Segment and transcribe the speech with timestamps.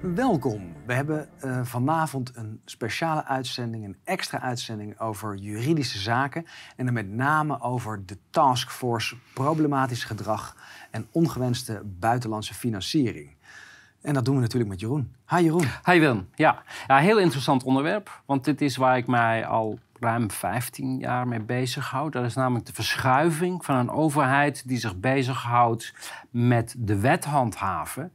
[0.00, 0.72] Welkom.
[0.86, 6.46] We hebben uh, vanavond een speciale uitzending, een extra uitzending over juridische zaken.
[6.76, 10.56] En dan met name over de taskforce problematisch gedrag
[10.90, 13.34] en ongewenste buitenlandse financiering.
[14.00, 15.14] En dat doen we natuurlijk met Jeroen.
[15.28, 15.68] Hi Jeroen.
[15.84, 16.28] Hi Willem.
[16.34, 18.22] Ja, ja heel interessant onderwerp.
[18.26, 22.12] Want dit is waar ik mij al ruim 15 jaar mee bezighoud.
[22.12, 25.94] Dat is namelijk de verschuiving van een overheid die zich bezighoudt
[26.30, 28.12] met de wet handhaven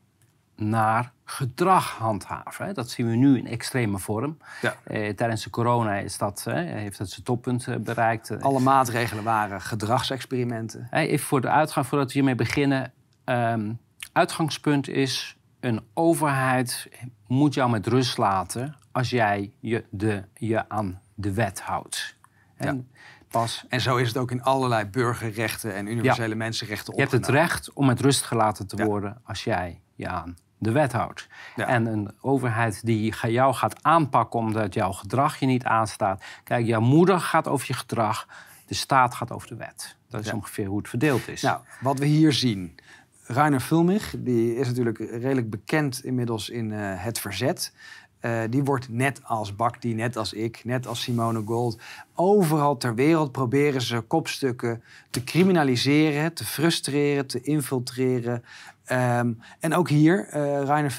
[0.55, 2.73] naar gedrag handhaven.
[2.73, 4.37] Dat zien we nu in extreme vorm.
[4.61, 4.75] Ja.
[4.83, 8.41] Eh, tijdens de corona is dat, eh, heeft het zijn toppunt eh, bereikt.
[8.41, 10.87] Alle maatregelen waren gedragsexperimenten.
[10.91, 12.93] even voor de uitgang, voordat we hiermee beginnen.
[13.25, 13.79] Um,
[14.11, 16.89] uitgangspunt is, een overheid
[17.27, 22.15] moet jou met rust laten als jij je, de, je aan de wet houdt.
[22.55, 22.89] En,
[23.27, 23.65] pas.
[23.69, 27.73] en zo is het ook in allerlei burgerrechten en universele mensenrechten Je hebt het recht
[27.73, 31.27] om met rust gelaten te worden als jij je aan de wet houdt.
[31.55, 36.23] En een overheid die jou gaat aanpakken omdat jouw gedrag je niet aanstaat.
[36.43, 38.27] Kijk, jouw moeder gaat over je gedrag,
[38.65, 39.95] de staat gaat over de wet.
[40.09, 41.41] Dat is ongeveer hoe het verdeeld is.
[41.41, 42.75] Nou, wat we hier zien.
[43.23, 47.73] Rainer Vulmich, die is natuurlijk redelijk bekend inmiddels in uh, het verzet.
[48.21, 51.81] Uh, die wordt net als Bakti, net als ik, net als Simone Gold.
[52.15, 58.43] Overal ter wereld proberen ze kopstukken te criminaliseren, te frustreren, te infiltreren.
[58.91, 60.91] Um, en ook hier, uh, Rainer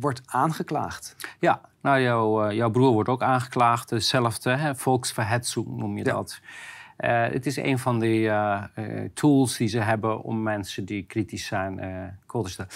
[0.00, 1.16] wordt aangeklaagd.
[1.38, 3.90] Ja, nou, jouw, uh, jouw broer wordt ook aangeklaagd.
[3.90, 4.74] Hetzelfde, hè?
[5.76, 6.12] noem je ja.
[6.12, 6.40] dat.
[6.98, 11.78] Uh, het is een van de tools die ze hebben om mensen die kritisch zijn
[11.84, 12.66] uh, te.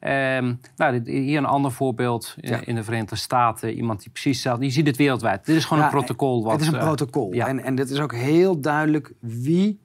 [0.00, 2.60] Um, nou, hier een ander voorbeeld ja.
[2.64, 3.72] in de Verenigde Staten.
[3.72, 4.64] Iemand die precies hetzelfde...
[4.64, 5.46] Je ziet het wereldwijd.
[5.46, 6.42] Dit is gewoon ja, een protocol.
[6.42, 7.32] Wat, het is een protocol.
[7.32, 7.46] Ja.
[7.46, 9.80] En, en dit is ook heel duidelijk wie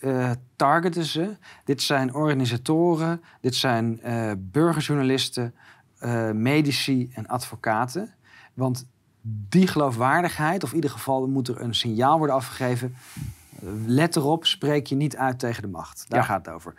[0.00, 1.36] uh, targeten ze.
[1.64, 5.54] Dit zijn organisatoren, dit zijn uh, burgerjournalisten,
[6.00, 8.14] uh, medici en advocaten.
[8.54, 8.86] Want
[9.22, 12.94] die geloofwaardigheid, of in ieder geval moet er een signaal worden afgegeven.
[13.86, 16.04] Let erop, spreek je niet uit tegen de macht.
[16.08, 16.74] Daar gaat het over.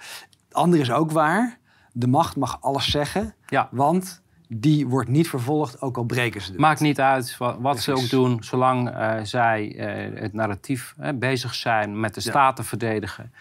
[0.47, 1.58] Het andere is ook waar.
[1.92, 3.69] De macht mag alles zeggen, ja.
[3.72, 6.59] want die wordt niet vervolgd, ook al breken ze het.
[6.59, 11.56] Maakt niet uit wat, ze ook doen, zolang uh, zij uh, het narratief uh, bezig
[11.56, 13.34] zijn met de staat te verdedigen,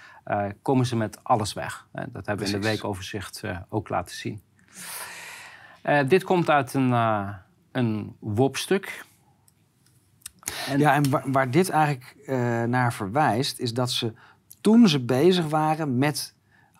[0.62, 1.86] komen ze met alles weg.
[1.92, 4.42] dat hebben we in de weekoverzicht ook laten zien.
[6.08, 6.92] dit komt uit een,
[7.72, 9.04] een WOP-stuk.
[10.68, 10.78] En...
[10.78, 12.16] Ja, en waar, waar dit eigenlijk
[12.68, 14.12] naar verwijst, is dat ze
[14.60, 16.35] toen ze bezig waren met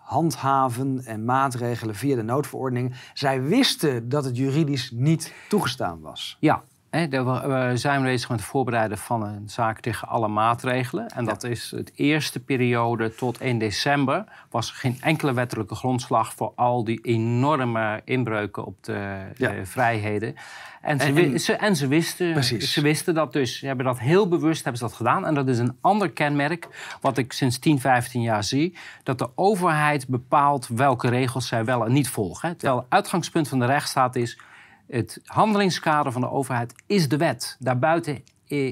[0.07, 2.95] handhaven en maatregelen via de noodverordening.
[3.13, 6.37] Zij wisten dat het juridisch niet toegestaan was.
[6.39, 11.07] Ja, we zijn bezig met het voorbereiden van een zaak tegen alle maatregelen.
[11.07, 14.23] En dat is het eerste periode tot 1 december.
[14.49, 20.35] Was er geen enkele wettelijke grondslag voor al die enorme inbreuken op de, de vrijheden.
[20.81, 20.99] En,
[21.39, 23.59] ze, en, ze, wisten, ze wisten dat dus.
[23.59, 25.25] Ze hebben dat heel bewust hebben ze dat gedaan.
[25.25, 26.67] En dat is een ander kenmerk
[27.01, 28.77] wat ik sinds 10, 15 jaar zie.
[29.03, 32.57] Dat de overheid bepaalt welke regels zij wel en niet volgen.
[32.57, 34.37] Terwijl het uitgangspunt van de rechtsstaat is...
[34.87, 37.55] het handelingskader van de overheid is de wet.
[37.59, 38.23] Daarbuiten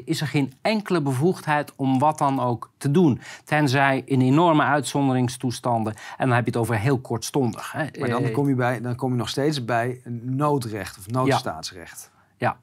[0.06, 3.22] is er geen enkele bevoegdheid om wat dan ook te doen.
[3.44, 5.94] Tenzij in enorme uitzonderingstoestanden.
[6.18, 7.72] En dan heb je het over heel kortstondig.
[7.72, 7.86] Hè.
[8.00, 12.12] Maar dan kom, je bij, dan kom je nog steeds bij noodrecht of noodstaatsrecht.
[12.38, 12.48] Ja.
[12.48, 12.58] ja.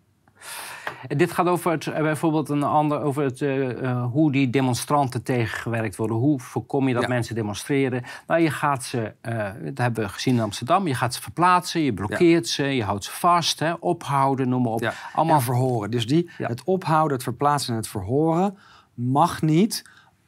[1.08, 5.96] Dit gaat over het, eh, bijvoorbeeld een ander, over het, uh, hoe die demonstranten tegengewerkt
[5.96, 6.16] worden.
[6.16, 8.02] Hoe voorkom je dat mensen demonstreren?
[8.26, 11.80] Nou, je gaat ze, uh, dat hebben we gezien in Amsterdam, je gaat ze verplaatsen,
[11.80, 14.94] je blokkeert ze, je houdt ze vast, hè, ophouden, noem maar op.
[15.12, 15.90] Allemaal verhoren.
[15.90, 18.58] Dus die, het ophouden, het verplaatsen en het verhoren
[18.94, 19.84] mag niet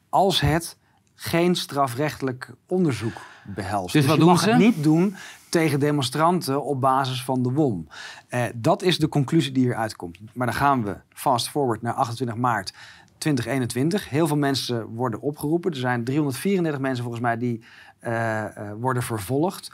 [0.09, 0.79] als het
[1.15, 3.93] geen strafrechtelijk onderzoek behelst.
[3.93, 4.51] Dus, dus wat je doen mag ze?
[4.51, 5.17] het niet doen
[5.55, 7.89] tegen demonstranten op basis van de WOM.
[8.29, 10.19] Eh, dat is de conclusie die hieruit komt.
[10.33, 12.73] Maar dan gaan we fast forward naar 28 maart
[13.19, 14.09] 2021.
[14.09, 15.71] Heel veel mensen worden opgeroepen.
[15.71, 17.65] Er zijn 334 mensen volgens mij die
[18.01, 18.47] uh, uh,
[18.81, 19.73] worden vervolgd.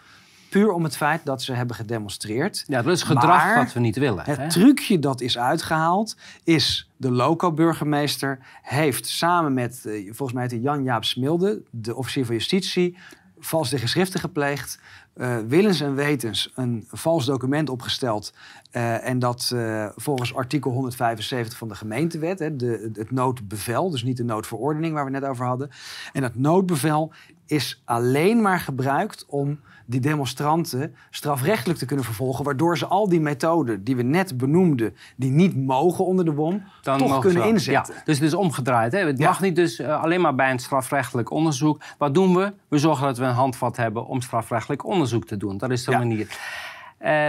[0.50, 2.65] Puur om het feit dat ze hebben gedemonstreerd.
[2.67, 4.25] Ja, dat is gedrag maar wat we niet willen.
[4.25, 4.49] Het hè?
[4.49, 11.05] trucje dat is uitgehaald is de loco-burgemeester heeft samen met, uh, volgens mij heet Jan-Jaap
[11.05, 12.97] Smilde, de officier van justitie,
[13.38, 14.79] valse geschriften gepleegd
[15.20, 18.32] uh, willens en wetens een vals document opgesteld.
[18.72, 24.02] Uh, en dat uh, volgens artikel 175 van de gemeentewet, hè, de, het noodbevel, dus
[24.02, 25.70] niet de noodverordening waar we net over hadden.
[26.12, 27.12] En dat noodbevel
[27.46, 29.61] is alleen maar gebruikt om
[29.91, 32.45] die demonstranten strafrechtelijk te kunnen vervolgen.
[32.45, 36.63] Waardoor ze al die methoden die we net benoemden, die niet mogen onder de WOM,
[36.83, 37.95] toch kunnen inzetten.
[37.95, 38.93] Ja, dus het is omgedraaid.
[38.93, 38.99] Hè?
[38.99, 41.83] Het mag niet dus uh, alleen maar bij een strafrechtelijk onderzoek.
[41.99, 42.53] Wat doen we?
[42.69, 45.59] We zorgen dat we een handvat hebben om strafrechtelijk onderzoek te doen.
[45.59, 46.39] Dat is de manier.
[47.03, 47.27] Uh,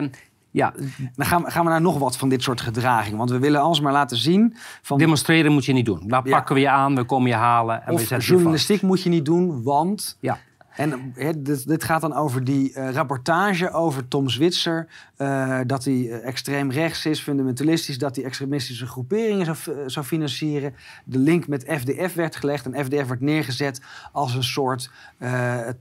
[0.53, 0.73] Ja,
[1.15, 3.17] Dan gaan we, gaan we naar nog wat van dit soort gedraging.
[3.17, 4.55] Want we willen alsmaar laten zien...
[4.81, 6.07] Van, demonstreren moet je niet doen.
[6.07, 6.35] Daar Ja.
[6.35, 9.09] pakken we je aan, we komen je halen en we zetten je journalistiek moet je
[9.09, 10.17] niet doen, want...
[10.19, 10.37] Ja.
[10.75, 11.13] En
[11.43, 14.87] dit, dit gaat dan over die eh, rapportage over Tom Zwitser.
[15.17, 17.97] eh, dat hij eh, extreem rechts is, fundamentalistisch.
[17.97, 20.75] Dat hij extremistische groeperingen zou, zou financieren.
[21.05, 22.65] De link met FDF werd gelegd.
[22.65, 23.81] En FDF werd neergezet
[24.11, 24.91] als een soort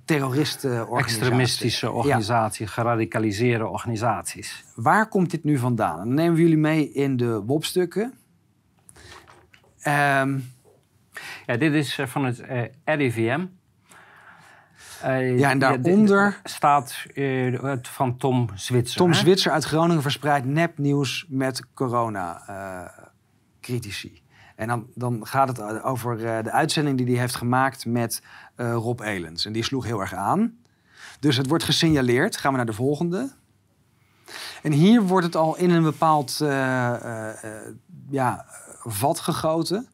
[0.04, 1.16] terroristenorganisatie.
[1.20, 4.64] Extremistische organisaties, geradicaliseerde organisaties.
[4.74, 5.96] Waar komt dit nu vandaan?
[5.96, 8.14] Dan nemen we jullie mee in de WOP-stukken.
[9.80, 10.38] Ehm,
[11.46, 13.46] Ja, dit is van het eh, RIVM.
[15.02, 18.96] Eh, Ja, en daaronder- staat eh, het van Tom Zwitser.
[18.96, 19.16] Tom hè?
[19.16, 24.22] Zwitser uit Groningen verspreidt nepnieuws met corona-critici.
[24.56, 28.22] en dan, dan gaat het over eh, de uitzending die hij heeft gemaakt met
[28.56, 29.46] eh, Rob Elens.
[29.46, 30.58] En die sloeg heel erg aan.
[31.20, 32.36] Dus het wordt gesignaleerd.
[32.36, 33.30] Gaan we naar de volgende.
[34.62, 37.50] En hier wordt het al in een bepaald eh, eh, eh,
[38.10, 38.44] ja,
[38.82, 39.88] vat gegoten.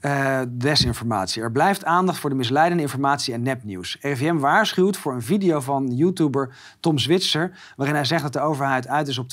[0.00, 1.42] Eh, desinformatie.
[1.42, 3.98] Er blijft aandacht voor de misleidende informatie en nepnieuws.
[4.00, 7.58] RIVM waarschuwt voor een video van YouTuber Tom Zwitser...
[7.76, 9.26] waarin hij zegt dat de overheid uit is op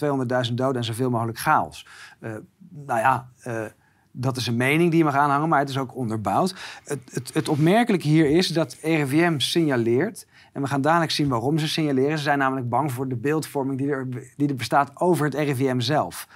[0.48, 1.88] 200.000 doden en zoveel mogelijk chaos.
[2.20, 2.32] Eh,
[2.70, 3.62] nou ja, eh,
[4.12, 6.56] dat is een mening die je mag aanhangen, maar het is ook onderbouwd.
[6.84, 10.28] Het, het, het opmerkelijke hier is dat RIVM signaleert...
[10.54, 12.18] en we gaan dadelijk zien waarom ze signaleren.
[12.18, 15.80] Ze zijn namelijk bang voor de beeldvorming die er, die er bestaat over het RIVM
[15.80, 16.28] zelf.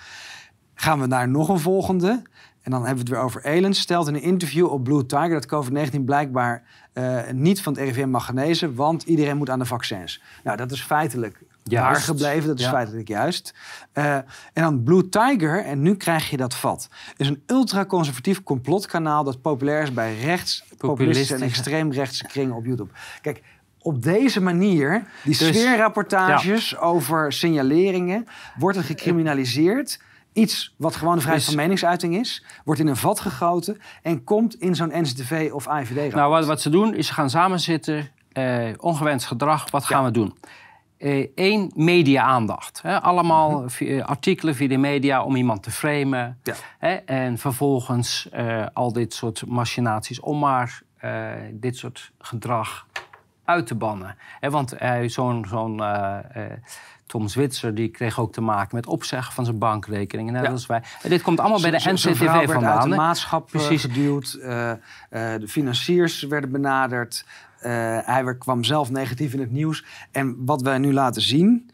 [0.74, 2.22] Gaan we naar nog een volgende...
[2.62, 3.80] En dan hebben we het weer over Elens.
[3.80, 6.64] Stelt in een interview op Blue Tiger dat COVID-19 blijkbaar
[6.94, 10.22] eh, niet van het RIVM mag genezen, want iedereen moet aan de vaccins.
[10.44, 11.88] Nou, dat is feitelijk Juist.
[11.92, 12.48] waar gebleven.
[12.48, 12.72] Dat is Ja.
[12.72, 13.54] feitelijk juist.
[13.92, 16.90] Eh, en dan Blue Tiger, en nu krijg je dat vat.
[17.18, 22.90] is een ultraconservatief complotkanaal dat populair is bij rechts, populistische en extreemrechtse kringen op YouTube.
[23.22, 23.42] Kijk,
[23.80, 28.28] op deze manier, die Dus- sfeerrapportages over signaleringen,
[28.58, 30.00] wordt het gecriminaliseerd.
[30.34, 34.24] Iets wat gewoon de vrijheid Dus- van meningsuiting is, wordt in een vat gegoten en
[34.24, 36.16] komt in zo'n NCTV of AIVD-rapport.
[36.16, 38.10] Nou, wat, wat ze doen is ze gaan samen zitten.
[38.32, 40.38] eh, ongewenst gedrag, wat gaan we doen?
[41.36, 42.82] Eén, media-aandacht.
[42.82, 43.02] hè.
[43.02, 46.40] Allemaal vi- eh, artikelen via de media om iemand te framen.
[46.44, 46.54] Ja.
[46.80, 46.94] Hè?
[46.94, 52.88] En vervolgens eh, al dit soort machinaties om maar eh, dit soort gedrag
[53.46, 54.16] uit te bannen.
[54.40, 55.46] Hè, want eh, zo'n
[55.84, 56.52] eh, eh,
[57.12, 60.34] Tom Zwitser die kreeg ook te maken met opzeggen van zijn bankrekeningen.
[60.34, 60.52] Net Ja.
[60.52, 60.82] als wij.
[61.04, 62.90] En dit komt allemaal bij de NCTV de vandaan.
[62.92, 62.96] hè.
[62.96, 63.82] maatschap eh, Precies.
[63.82, 64.34] geduwd.
[64.42, 64.78] eh, eh,
[65.10, 67.26] de financiers werden benaderd.
[67.60, 67.72] eh,
[68.02, 69.86] hij werd- kwam zelf negatief in het nieuws.
[70.12, 71.70] En wat wij nu laten zien...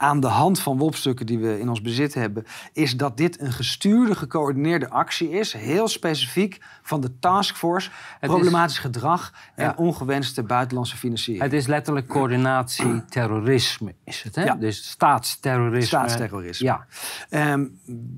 [0.00, 2.46] aan de hand van WOP-stukken die we in ons bezit hebben...
[2.72, 5.52] is dat dit een gestuurde, gecoördineerde actie is...
[5.52, 7.90] heel specifiek van de taskforce...
[8.20, 9.74] is- problematisch gedrag en Ja.
[9.76, 11.44] ongewenste buitenlandse financiering.
[11.44, 14.44] Het is letterlijk coördinatie terrorisme, is het, hè?
[14.44, 14.54] Ja.
[14.54, 15.86] Dus staatsterrorisme.
[15.86, 16.66] Staatsterrorisme.
[16.66, 16.86] Ja,
[17.30, 17.66] Ehm,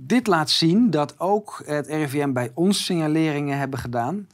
[0.07, 4.27] dit laat zien dat ook het RIVM bij ons signaleringen hebben gedaan.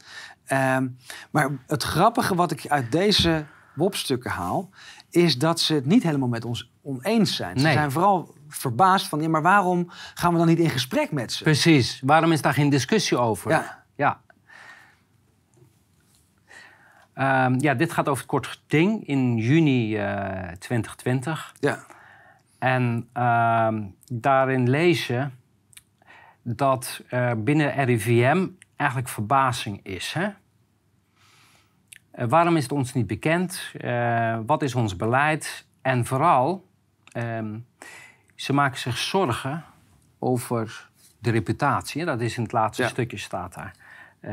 [0.45, 0.87] Ehm,
[1.31, 3.45] maar het grappige wat ik uit deze
[3.75, 4.69] WOP-stukken haal...
[5.09, 7.59] is dat ze het niet helemaal met ons oneens zijn.
[7.59, 9.21] Ze zijn vooral verbaasd van...
[9.21, 11.43] Ja, maar waarom gaan we dan niet in gesprek met ze?
[11.43, 12.01] precies.
[12.05, 13.51] Waarom is daar geen discussie over?
[13.51, 13.83] Ja.
[13.95, 14.21] Ja.
[17.13, 21.53] Ehm, ja, dit gaat over het kort geding in juni eh 2020.
[21.59, 21.85] Ja,
[22.59, 25.27] En ehm, daarin lees je
[26.43, 30.13] dat er binnen RIVM eigenlijk verbazing is.
[30.13, 30.27] Hè?
[32.17, 33.71] Eh, waarom is het ons niet bekend?
[33.77, 35.65] Eh, wat is ons beleid?
[35.81, 36.65] En vooral,
[37.11, 37.57] ehm,
[38.35, 39.63] ze maken zich zorgen
[40.19, 42.05] over de reputatie.
[42.05, 42.89] Dat is in het laatste Ja.
[42.89, 43.73] stukje staat daar.
[44.19, 44.31] Eh,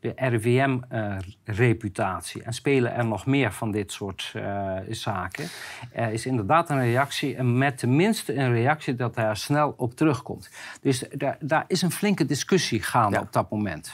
[0.00, 2.42] de RIVM-reputatie.
[2.42, 5.48] en spelen er nog meer van dit soort eh, zaken.
[5.92, 7.36] Er is inderdaad een reactie.
[7.36, 10.50] En met tenminste een reactie dat hij er snel op terugkomt.
[10.82, 13.22] Dus daar, daar is een flinke discussie gaande Ja.
[13.22, 13.92] op dat moment.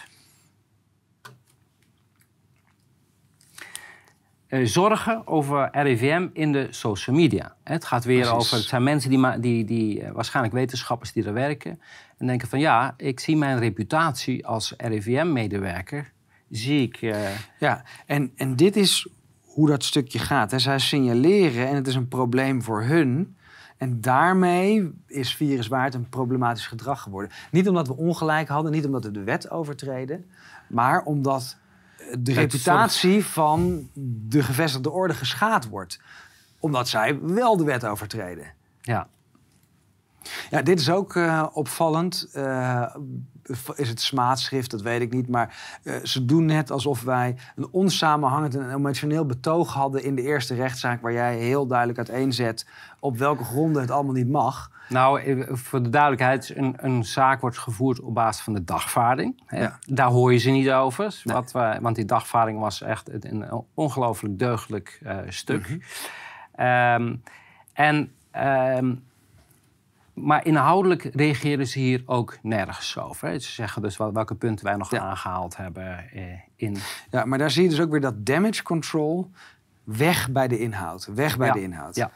[4.62, 7.54] Zorgen over RIVM in de social media.
[7.62, 8.36] Het gaat weer Precies.
[8.36, 8.56] over.
[8.56, 11.80] Het zijn mensen die, die, die eh, waarschijnlijk wetenschappers die er werken.
[12.18, 16.12] En denken van ja, ik zie mijn reputatie als RIVM-medewerker.
[16.50, 16.96] Zie ik.
[16.96, 17.18] eh,
[17.58, 17.82] ja.
[18.06, 19.08] En, en dit is
[19.44, 20.50] hoe dat stukje gaat.
[20.50, 20.58] Hè.
[20.58, 23.36] Zij signaleren en het is een probleem voor hun...
[23.76, 27.30] En daarmee is viruswaard een problematisch gedrag geworden.
[27.50, 30.30] Niet omdat we ongelijk hadden, niet omdat we de wet overtreden,
[30.68, 31.63] maar omdat eh,
[32.18, 33.88] de Het reputatie van
[34.28, 36.00] de gevestigde orde geschaad wordt.
[36.60, 38.46] Omdat zij wel de wet overtreden.
[38.80, 39.08] ja.
[40.50, 42.28] Ja, dit is ook uh, opvallend.
[42.36, 42.94] Uh,
[43.74, 45.28] is het smaadschrift, dat weet ik niet.
[45.28, 50.22] Maar uh, ze doen net alsof wij een onsamenhangend en emotioneel betoog hadden in de
[50.22, 52.66] eerste rechtszaak, waar jij heel duidelijk uiteenzet
[53.00, 54.70] op welke gronden het allemaal niet mag.
[54.88, 59.42] Nou, voor de duidelijkheid, een, een zaak wordt gevoerd op basis van de dagvaarding.
[59.48, 59.78] Ja.
[59.86, 61.20] Daar hoor je ze niet over.
[61.24, 65.68] Wat we, want die dagvaarding was echt een ongelooflijk deugdelijk uh, stuk.
[65.68, 65.82] Mm
[66.54, 66.66] -hmm.
[66.66, 67.22] um,
[67.72, 68.12] en
[68.76, 69.02] um,
[70.14, 73.40] maar inhoudelijk reageren ze hier ook nergens over.
[73.40, 76.22] Ze zeggen dus welke punten wij nog aangehaald hebben eh,
[76.56, 76.76] in.
[77.10, 79.30] Ja, maar daar zie je dus ook weer dat damage control
[79.84, 81.08] weg bij de inhoud.
[81.14, 81.96] Weg bij de inhoud.
[81.96, 82.10] Ja.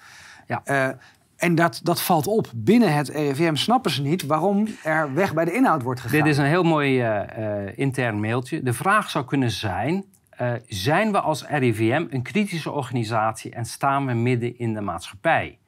[0.46, 0.62] ja.
[0.64, 0.94] Uh,
[1.38, 2.50] en dat, dat valt op.
[2.54, 6.18] Binnen het RIVM snappen ze niet waarom er weg bij de inhoud wordt gegaan.
[6.18, 8.62] Dit is een heel mooi uh, intern mailtje.
[8.62, 10.04] De vraag zou kunnen zijn:
[10.40, 15.58] uh, zijn we als RIVM een kritische organisatie en staan we midden in de maatschappij?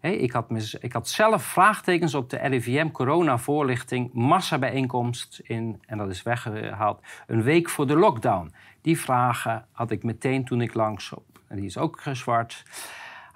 [0.00, 0.46] ik, had
[0.80, 7.42] ik, had zelf vraagtekens op de RIVM corona-voorlichting, massabijeenkomst in, en dat is weggehaald, een
[7.42, 8.52] week voor de lockdown.
[8.80, 11.12] Die vragen had ik meteen toen ik langs
[11.48, 12.64] en die is ook zwart,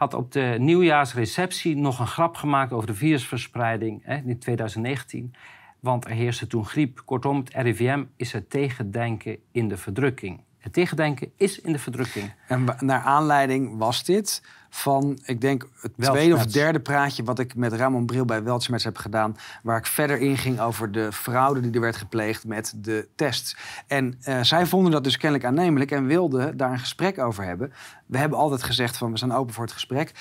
[0.02, 5.35] had op de nieuwjaarsreceptie nog een grap gemaakt over de virusverspreiding in 2019.
[5.80, 7.02] Want er heerste toen griep.
[7.04, 10.40] Kortom, het RIVM is het tegendenken in de verdrukking.
[10.59, 12.32] Het tegendenken is in de verdrukking.
[12.49, 14.42] En naar aanleiding was dit
[14.75, 18.85] van, ik denk, het tweede of derde praatje wat ik met Ramon Bril bij Weltschmerz
[18.85, 19.37] heb gedaan.
[19.62, 23.57] Waar ik verder inging over de fraude die er werd gepleegd met de tests.
[23.87, 27.73] En uh, zij vonden dat dus kennelijk aannemelijk en wilden daar een gesprek over hebben.
[28.07, 30.12] We hebben altijd gezegd van, we zijn open voor het gesprek.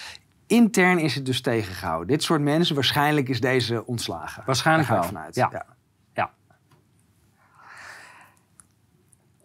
[0.48, 2.08] Intern is het dus tegengehouden.
[2.08, 4.44] Dit soort mensen, waarschijnlijk is deze ontslagen.
[4.46, 5.04] Waarschijnlijk wel.
[5.04, 5.36] Vanuit.
[5.36, 5.50] ja.
[5.52, 5.66] ja.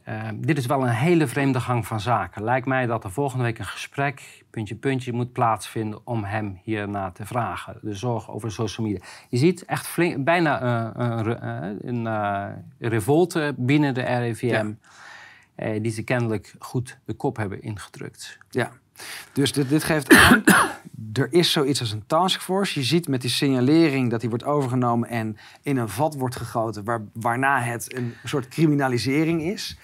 [0.09, 2.45] Uh, dit is wel een hele vreemde gang van zaken.
[2.45, 7.11] Lijkt mij dat er volgende week een gesprek, puntje, puntje, moet plaatsvinden om hem hierna
[7.11, 7.79] te vragen.
[7.83, 9.05] De zorg over social media.
[9.29, 11.35] Je ziet echt flink, bijna uh,
[11.81, 14.73] een, een revolte binnen de RIVM,
[15.57, 15.79] ja.
[15.79, 18.39] die ze kennelijk goed de kop hebben ingedrukt.
[18.51, 18.73] Ja.
[19.33, 20.45] Dus dit, dit geeft aan,
[21.13, 22.79] er is zoiets als een taskforce.
[22.79, 26.85] Je ziet met die signalering dat die wordt overgenomen en in een vat wordt gegoten,
[26.85, 29.79] waar, waarna het een soort criminalisering is.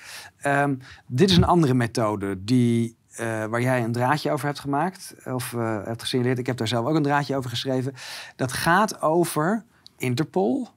[0.46, 5.14] Um, dit is een andere methode die, uh, waar jij een draadje over hebt gemaakt,
[5.24, 6.38] of uh, hebt gesignaleerd.
[6.38, 7.94] Ik heb daar zelf ook een draadje over geschreven.
[8.36, 9.64] Dat gaat over
[9.96, 10.68] Interpol,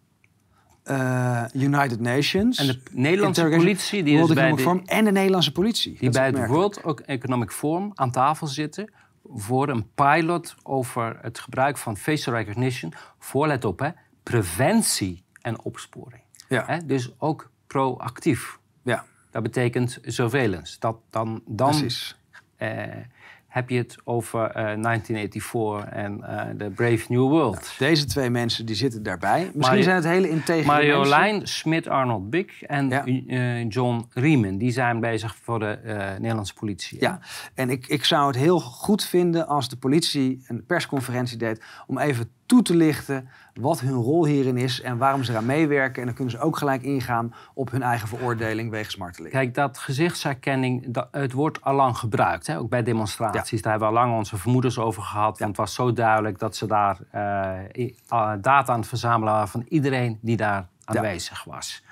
[0.86, 2.58] uh, United Nations.
[2.58, 5.98] En de Nederlandse politie die is bij de, en de Nederlandse politie.
[6.00, 8.90] Die bij het World Economic Forum aan tafel zitten
[9.34, 13.90] voor een pilot over het gebruik van facial recognition voor, let op, hè,
[14.24, 16.22] preventie en opsporing.
[16.48, 16.64] Ja.
[16.66, 18.60] Hè, dus ook proactief.
[18.84, 19.06] Ja.
[19.32, 20.80] Dat betekent surveillance.
[20.80, 22.18] Dat dan, dan Precies.
[22.66, 23.04] Eh,
[23.48, 27.76] heb je het over uh, eh, 1984 en uh, The Brave New World.
[27.78, 29.52] deze twee mensen die zitten daarbij.
[29.54, 32.92] Misschien zijn het hele integere Marjolein, Smit, Arnold Bik en
[33.28, 34.58] uh, John Riemen.
[34.58, 35.80] Die zijn bezig voor de
[36.20, 36.98] Nederlandse politie.
[37.02, 37.20] Ja,
[37.54, 41.64] en ik, ik zou het heel goed vinden als de politie een persconferentie deed...
[41.88, 43.30] om even toe te lichten
[43.62, 46.00] wat hun rol hierin is en waarom ze eraan meewerken.
[46.00, 49.34] En dan kunnen ze ook gelijk ingaan op hun eigen veroordeling wegens marteling.
[49.34, 52.58] Kijk, dat gezichtsherkenning, dat, het wordt al lang gebruikt, hè?
[52.58, 53.62] ook bij demonstraties.
[53.62, 55.40] Daar hebben we al lang onze vermoedens over gehad.
[55.40, 59.66] Want het was zo duidelijk dat ze daar uh, data aan het verzamelen waren van
[59.70, 61.84] iedereen die daar aanwezig was.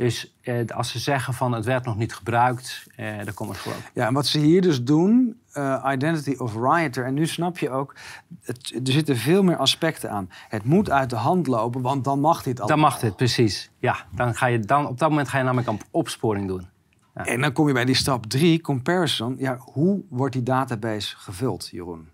[0.00, 3.58] Dus eh, als ze zeggen van het werd nog niet gebruikt, eh, dan komt het
[3.58, 3.78] gewoon.
[3.94, 7.70] Ja, en wat ze hier dus doen, uh, Identity of Rioter, en nu snap je
[7.70, 7.94] ook,
[8.42, 10.30] het, er zitten veel meer aspecten aan.
[10.48, 12.66] Het moet uit de hand lopen, want dan mag dit al.
[12.66, 13.70] Dan mag dit, precies.
[13.78, 16.68] Ja, dan ga je dan, op dat moment ga je namelijk een opsporing doen.
[17.14, 17.24] Ja.
[17.24, 19.36] En dan kom je bij die stap 3, comparison.
[19.38, 22.08] Ja, hoe wordt die database gevuld, Jeroen?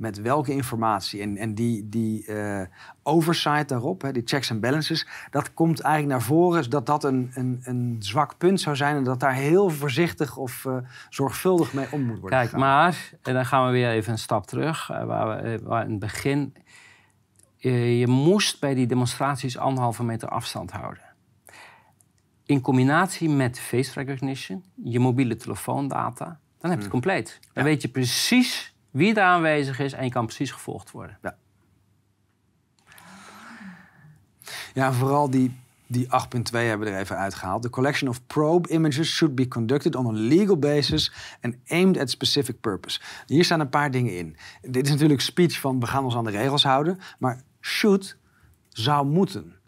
[0.00, 1.20] Met welke informatie.
[1.20, 2.62] En, en die, die uh,
[3.02, 7.30] oversight daarop, hè, die checks en balances, dat komt eigenlijk naar voren dat dat een,
[7.34, 10.76] een, een zwak punt zou zijn en dat daar heel voorzichtig of uh,
[11.08, 12.38] zorgvuldig mee om moet worden.
[12.38, 15.84] Kijk, maar, en dan gaan we weer even een stap terug, uh, waar we waar
[15.84, 16.54] in het begin.
[17.56, 21.02] je moest bij die demonstraties anderhalve meter afstand houden.
[22.44, 26.90] In combinatie met face recognition, je mobiele telefoondata, dan heb je het hmm.
[26.90, 27.40] compleet.
[27.52, 31.18] Dan weet je precies wie daar aanwezig is en je kan precies gevolgd worden.
[31.22, 31.36] Ja,
[34.74, 36.10] ja vooral die, die 8.2
[36.50, 37.62] hebben we er even uitgehaald.
[37.62, 42.10] The collection of probe images should be conducted on a legal basis and aimed at
[42.10, 43.00] specific purpose.
[43.26, 44.36] Hier staan een paar dingen in.
[44.62, 48.16] Dit is natuurlijk speech van we gaan ons aan de regels houden, maar should
[48.68, 49.59] zou moeten.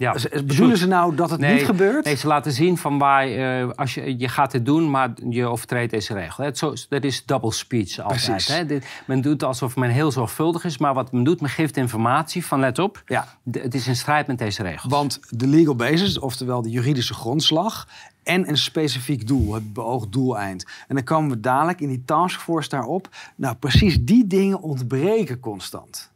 [0.00, 0.14] Ja,
[0.44, 2.04] Bedoelen ze nou dat het niet gebeurt?
[2.04, 5.46] Nee, ze laten zien van waar eh, als je, je gaat dit doen, maar je
[5.46, 6.44] overtreedt deze regel.
[6.44, 8.48] Het zo, dat is double speech altijd.
[8.48, 8.66] Hè?
[8.66, 12.46] Dit- men doet alsof men heel zorgvuldig is, maar wat men doet, men geeft informatie
[12.46, 13.26] van let op, Ja.
[13.50, 14.92] het is in strijd met deze regels.
[14.92, 17.88] Want de legal basis, oftewel de juridische grondslag...
[18.22, 20.66] en een specifiek doel, het beoogd doeleind.
[20.88, 23.08] En dan komen we dadelijk in die taskforce daarop.
[23.36, 26.09] Nou, precies die dingen ontbreken constant.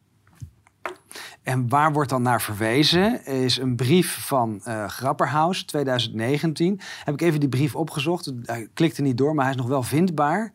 [1.44, 3.26] En waar wordt dan naar verwezen?
[3.26, 6.80] Is een brief van eh Grapperhaus, 2019.
[7.04, 8.32] Heb ik even die brief opgezocht.
[8.42, 10.52] Hij klikte niet door, maar hij is nog wel vindbaar.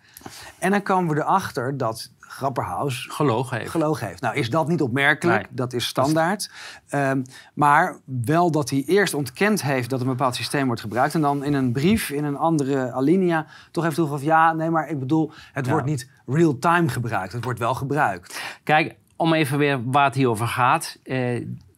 [0.60, 3.70] En dan komen we erachter dat Grapperhaus Gelogen heeft.
[3.72, 4.22] gelogen heeft.
[4.22, 5.38] Nou, is dat niet opmerkelijk?
[5.42, 5.48] Nee.
[5.52, 6.50] Dat is standaard.
[6.90, 7.22] Ehm,
[7.54, 11.14] maar wel dat hij eerst ontkend heeft dat een bepaald systeem wordt gebruikt.
[11.14, 14.24] En dan in een brief, in een andere alinea, toch heeft toegevoegd...
[14.24, 15.72] ja, nee, maar ik bedoel, het Ja.
[15.72, 17.34] wordt niet real-time gebruikt.
[17.34, 18.42] Het wordt wel gebruikt.
[18.64, 21.00] Kijk, om even weer waar het hier over gaat.
[21.04, 21.16] Eh,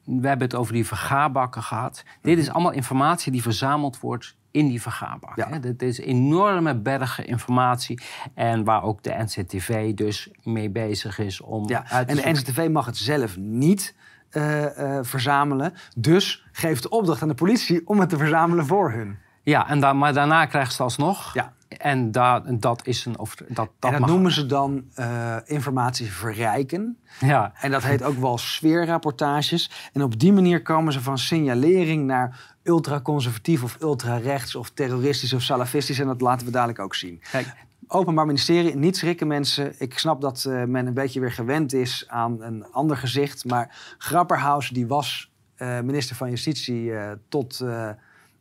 [0.03, 2.03] we hebben het over die vergaarbakken gehad.
[2.21, 5.35] Dit is allemaal informatie die verzameld wordt in die vergaarbak.
[5.35, 5.47] Ja.
[5.49, 5.59] Hè.
[5.59, 8.01] Dit is enorme bergen informatie.
[8.33, 11.85] En waar ook de NCTV dus mee bezig is om Ja.
[11.89, 12.29] uit En de.
[12.29, 13.95] NCTV mag het zelf niet
[14.29, 15.73] eh, eh, verzamelen.
[15.97, 19.17] Dus geeft de opdracht aan de politie om het te verzamelen voor hun.
[19.43, 21.33] Ja, en dan, maar daarna krijgen ze alsnog.
[21.33, 21.53] Ja.
[21.77, 23.19] En da, dat is een...
[23.19, 24.09] Over, dat, dat en dat mag.
[24.09, 26.97] noemen ze dan eh, informatie verrijken.
[27.19, 27.53] Ja.
[27.59, 29.71] En dat heet ook wel sfeerrapportages.
[29.93, 35.41] En op die manier komen ze van signalering naar ultraconservatief of ultrarechts of terroristisch of
[35.41, 35.99] salafistisch.
[35.99, 37.21] En dat laten we dadelijk ook zien.
[37.31, 37.53] Kijk,
[37.87, 39.73] Openbaar ministerie, niet schrikken mensen.
[39.77, 43.45] Ik snap dat eh, men een beetje weer gewend is aan een ander gezicht.
[43.45, 46.91] Maar Grapperhaus, die was eh, minister van Justitie
[47.29, 47.61] tot,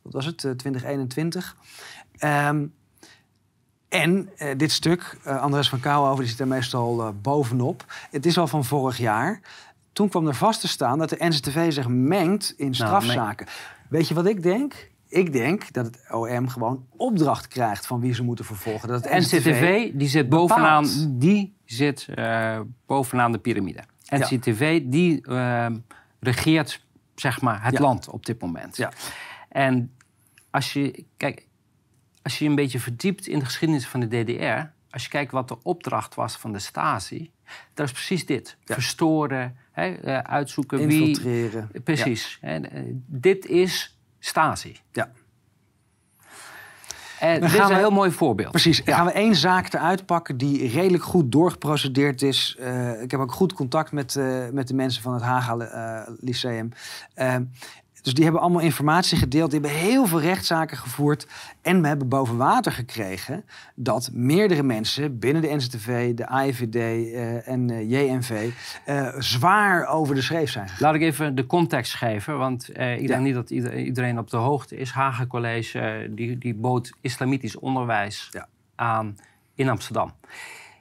[0.01, 1.55] wat was het, eh, 2021.
[2.17, 2.65] Ehm,
[3.91, 7.85] en eh, dit stuk, eh, Andres van Kouwenhoven, die zit er meestal eh, bovenop.
[8.11, 9.39] Het is al van vorig jaar.
[9.93, 13.47] Toen kwam er vast te staan dat de NCTV zich mengt in strafzaken.
[13.89, 14.89] Weet je wat ik denk?
[15.07, 18.87] Ik denk dat het OM gewoon opdracht krijgt van wie ze moeten vervolgen.
[18.87, 20.47] Dat het NCTV die zit bepaalt.
[20.47, 22.07] bovenaan, die zit,
[22.85, 23.83] bovenaan de piramide.
[24.01, 24.17] Ja.
[24.17, 25.23] NCTV die
[26.19, 27.81] regeert zeg maar, het Ja.
[27.81, 28.77] land op dit moment.
[28.77, 28.91] Ja.
[29.49, 29.91] En
[30.49, 31.47] als je, kijk,
[32.23, 34.69] als je een beetje verdiept in de geschiedenis van de DDR...
[34.89, 37.31] als je kijkt wat de opdracht was van de Stasi...
[37.73, 38.57] dat is precies dit.
[38.63, 38.73] Ja.
[38.73, 40.99] Verstoren, hè, eh, uitzoeken wie...
[40.99, 41.69] infiltreren.
[41.83, 42.37] Precies.
[42.41, 42.59] Eh,
[43.07, 44.77] dit is Stasi.
[44.91, 45.11] Ja.
[47.19, 48.51] En dit is gaan een we- heel mooi voorbeeld.
[48.51, 48.83] Precies.
[48.83, 52.55] Dan gaan we één zaak eruit pakken die redelijk goed doorgeprocedeerd is.
[52.59, 54.19] Eh, ik heb ook goed contact met,
[54.51, 55.55] met de mensen van het Haga
[56.19, 56.71] Lyceum.
[58.01, 59.51] Dus die hebben allemaal informatie gedeeld.
[59.51, 61.27] Die hebben heel veel rechtszaken gevoerd.
[61.61, 67.47] En we hebben boven water gekregen dat meerdere mensen binnen de NCTV, de AIVD eh,
[67.47, 68.51] en eh, JNV
[68.85, 70.85] eh, zwaar over de schreef zijn gegaan.
[70.85, 73.07] Laat ik even de context geven, want ik Ja.
[73.07, 74.91] denk niet dat ieder- iedereen op de hoogte is.
[74.91, 78.47] Hagen College die, die bood islamitisch onderwijs Ja.
[78.75, 79.17] aan
[79.55, 80.13] in Amsterdam.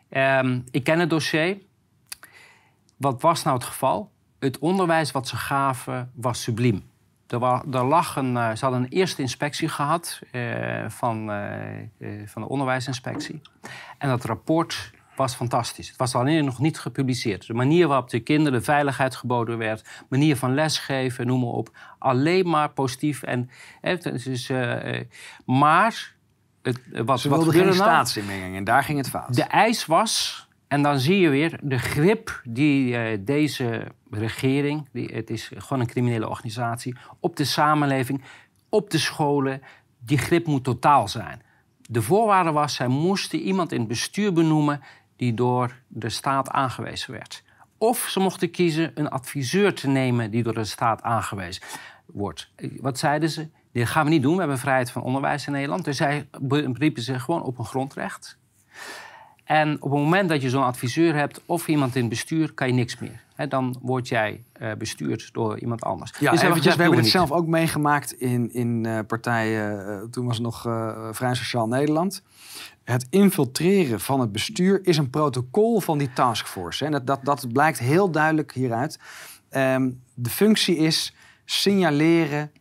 [0.09, 1.57] Ehm, ik ken het dossier.
[2.97, 4.11] Wat was nou het geval?
[4.39, 6.89] Het onderwijs wat ze gaven was subliem.
[7.31, 12.09] Er, wa- er lag een, eh, ze hadden een eerste inspectie gehad eh, van, eh,
[12.27, 13.41] van de onderwijsinspectie.
[13.99, 15.89] En dat rapport was fantastisch.
[15.89, 17.47] Het was alleen nog niet gepubliceerd.
[17.47, 21.77] De manier waarop de kinderen veiligheid geboden werd, manier van lesgeven, noem maar op.
[21.99, 23.23] Alleen maar positief.
[23.23, 25.01] En, eh,
[25.47, 26.15] maar
[26.63, 29.35] het, wat, Ze wat geen staatsinmenging en daar ging het fout.
[29.35, 35.07] De eis was, en dan zie je weer de grip die eh, deze regering, die,
[35.13, 38.23] het is gewoon een criminele organisatie, op de samenleving,
[38.69, 39.63] op de scholen,
[39.99, 41.43] die grip moet totaal zijn.
[41.81, 44.81] De voorwaarde was, zij moesten iemand in het bestuur benoemen
[45.17, 47.43] die door de staat aangewezen werd.
[47.79, 51.63] Of ze mochten kiezen een adviseur te nemen die door de staat aangewezen
[52.07, 52.51] wordt.
[52.81, 53.49] Wat zeiden ze?
[53.73, 55.85] Dit gaan we niet doen, we hebben vrijheid van onderwijs in Nederland.
[55.85, 58.39] Dus zij beriepen zich gewoon op een grondrecht.
[59.51, 62.67] En op het moment dat je zo'n adviseur hebt of iemand in het bestuur, kan
[62.67, 63.49] je niks meer.
[63.49, 66.11] Dan word jij eh, bestuurd door iemand anders.
[66.11, 67.17] Ja, Dus eventjes, gezegd, we hebben het niet.
[67.17, 70.61] zelf ook meegemaakt in, in eh, partijen, eh, toen was het nog
[71.17, 72.23] Vrij Sociaal Nederland.
[72.85, 76.85] Het infiltreren van het bestuur is een protocol van die taskforce.
[76.85, 78.99] En dat, dat, dat blijkt heel duidelijk hieruit.
[79.49, 82.53] Ehm, de functie is signaleren,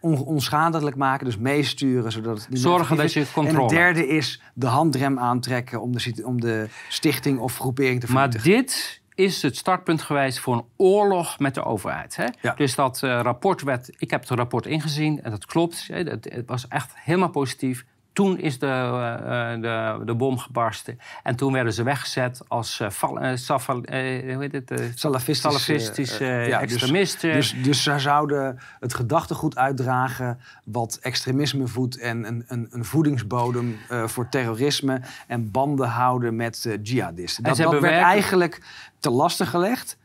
[0.00, 2.12] on- onschadelijk maken, dus meesturen.
[2.12, 6.22] Zodat het Zorgen dat je controle En het derde is de handrem aantrekken om de,
[6.24, 8.62] om de stichting of groepering te Maar vernietigen.
[8.62, 12.16] dit is het startpunt geweest voor een oorlog met de overheid.
[12.16, 12.26] Hè?
[12.40, 12.54] Ja.
[12.54, 15.86] Dus dat eh, rapport werd, ik heb het rapport ingezien en dat klopt.
[15.86, 15.96] Hè?
[16.02, 17.84] Het, het was echt helemaal positief.
[18.12, 20.98] Toen is de, eh, eh, de, de bom gebarsten.
[21.22, 24.92] En toen werden ze weggezet als uh, val, safal, hoe heet het?
[24.94, 27.32] salafistische, salafistische ja, dus- extremisten.
[27.32, 33.78] Dus, dus ze zouden het gedachtegoed uitdragen wat extremisme voedt en een, een, een voedingsbodem
[34.06, 37.44] voor terrorisme en banden houden met jihadisten.
[37.44, 38.00] Dat, dat werd werken...
[38.00, 38.62] eigenlijk
[38.98, 39.98] te lastig gelegd.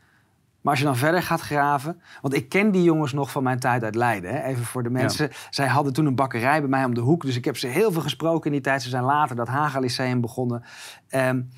[0.66, 2.00] Maar als je dan verder gaat graven.
[2.20, 4.30] Want ik ken die jongens nog van mijn tijd uit Leiden.
[4.30, 4.42] Hè?
[4.42, 5.30] Even voor de mensen.
[5.50, 7.22] Zij hadden toen een bakkerij bij mij om de hoek.
[7.22, 8.82] Dus ik heb ze heel veel gesproken in die tijd.
[8.82, 10.64] Ze zijn later dat Haga Lyceum begonnen.
[11.10, 11.50] Um,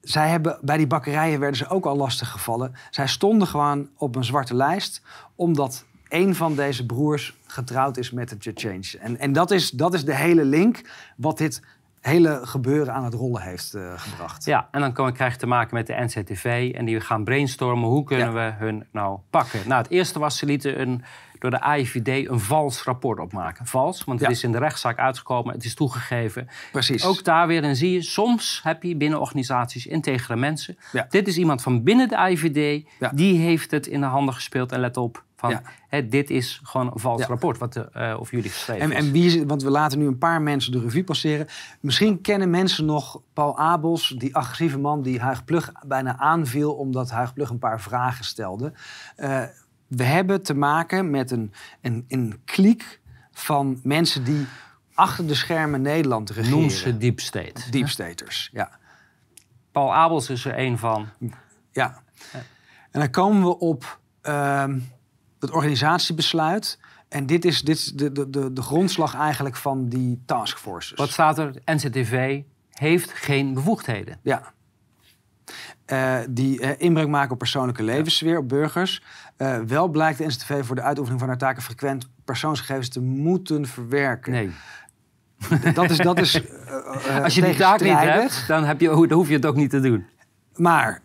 [0.00, 2.74] zij hebben, bij die bakkerijen werden ze ook al lastig gevallen.
[2.90, 5.02] Zij stonden gewoon op een zwarte lijst.
[5.34, 8.98] Omdat een van deze broers getrouwd is met de Change.
[9.00, 10.80] En, en dat, is, dat is de hele link.
[11.16, 11.62] Wat dit
[12.02, 14.44] hele gebeuren aan het rollen heeft uh, gebracht.
[14.44, 18.04] Ja, en dan krijg je te maken met de NCTV en die gaan brainstormen hoe
[18.04, 19.68] kunnen we hun nou pakken.
[19.68, 21.02] Nou, het eerste was ze lieten een,
[21.42, 23.66] door de AIVD een vals rapport opmaken.
[23.66, 26.48] Vals, want het is in de rechtszaak uitgekomen, het is toegegeven.
[26.72, 27.04] Precies.
[27.04, 30.78] Ook daar weer, dan zie je, soms heb je binnen organisaties integere mensen.
[31.08, 34.80] Dit is iemand van binnen de AIVD, die heeft het in de handen gespeeld en
[34.80, 38.50] let op, van, hè, dit is gewoon een vals rapport wat de, uh, of jullie
[38.50, 41.46] geschreven en, en wie, Want we laten nu een paar mensen de revue passeren.
[41.80, 47.10] Misschien kennen mensen nog Paul Abels, die agressieve man die Huig Plug bijna aanviel omdat
[47.10, 48.72] Huig Plug een paar vragen stelde.
[49.16, 49.42] Uh,
[49.96, 53.00] we hebben te maken met een, een, een kliek
[53.32, 54.46] van mensen die
[54.94, 56.58] achter de schermen Nederland regeren.
[56.58, 57.70] Noem ze deep state.
[58.52, 58.70] Ja.
[59.72, 61.08] Paul Abels is er een van.
[61.72, 62.02] Ja.
[62.90, 64.00] En dan komen we op...
[64.22, 64.64] Uh,
[65.42, 66.78] het organisatiebesluit.
[67.08, 70.98] En dit is, dit is de, de, de, de grondslag eigenlijk van die taskforces.
[70.98, 71.54] Wat staat er?
[71.64, 74.18] NCTV heeft geen bevoegdheden.
[74.22, 74.52] Ja.
[75.86, 79.02] Uh, die uh, inbreuk maken op persoonlijke levenssfeer, op burgers.
[79.38, 83.66] Uh, wel blijkt de NCTV voor de uitoefening van haar taken frequent persoonsgegevens te moeten
[83.66, 84.32] verwerken.
[84.32, 84.50] Nee.
[85.74, 85.96] Dat is.
[85.96, 86.42] Dat is
[87.22, 89.70] Als je die taak niet hebt, dan, heb je, dan hoef je het ook niet
[89.70, 90.06] te doen.
[90.54, 91.00] Maar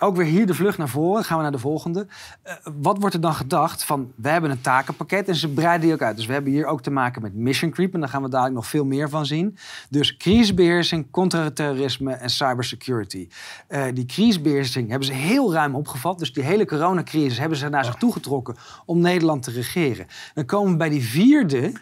[0.00, 1.24] ook weer hier de vlucht naar voren.
[1.24, 2.06] Gaan we naar de volgende.
[2.46, 5.94] Uh, wat wordt er dan gedacht van, we hebben een takenpakket en ze breiden die
[5.94, 6.16] ook uit.
[6.16, 8.54] Dus we hebben hier ook te maken met mission creep en daar gaan we dadelijk
[8.54, 9.56] nog veel meer van zien.
[9.90, 13.28] Dus crisisbeheersing, contraterrorisme en cybersecurity.
[13.68, 16.18] Uh, die crisisbeheersing hebben ze heel ruim opgevat.
[16.18, 20.06] Dus die hele coronacrisis hebben ze naar zich toegetrokken om Nederland te regeren.
[20.34, 21.72] Dan komen we bij die vierde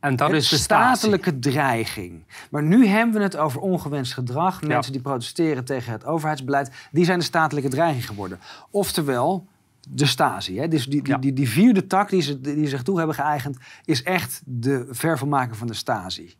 [0.00, 2.24] en dat het is de statelijke dreiging.
[2.50, 4.62] Maar nu hebben we het over ongewenst gedrag.
[4.62, 8.38] Mensen die protesteren tegen het overheidsbeleid, die zijn de statelijke dreiging geworden.
[8.70, 9.46] Oftewel,
[9.88, 10.58] de Stasi.
[10.58, 10.68] Hè?
[10.68, 14.02] Dus die, die, die, die, vierde tak die ze die zich toe hebben geëigend, is
[14.02, 16.34] echt de vervolmaker van de Stasi.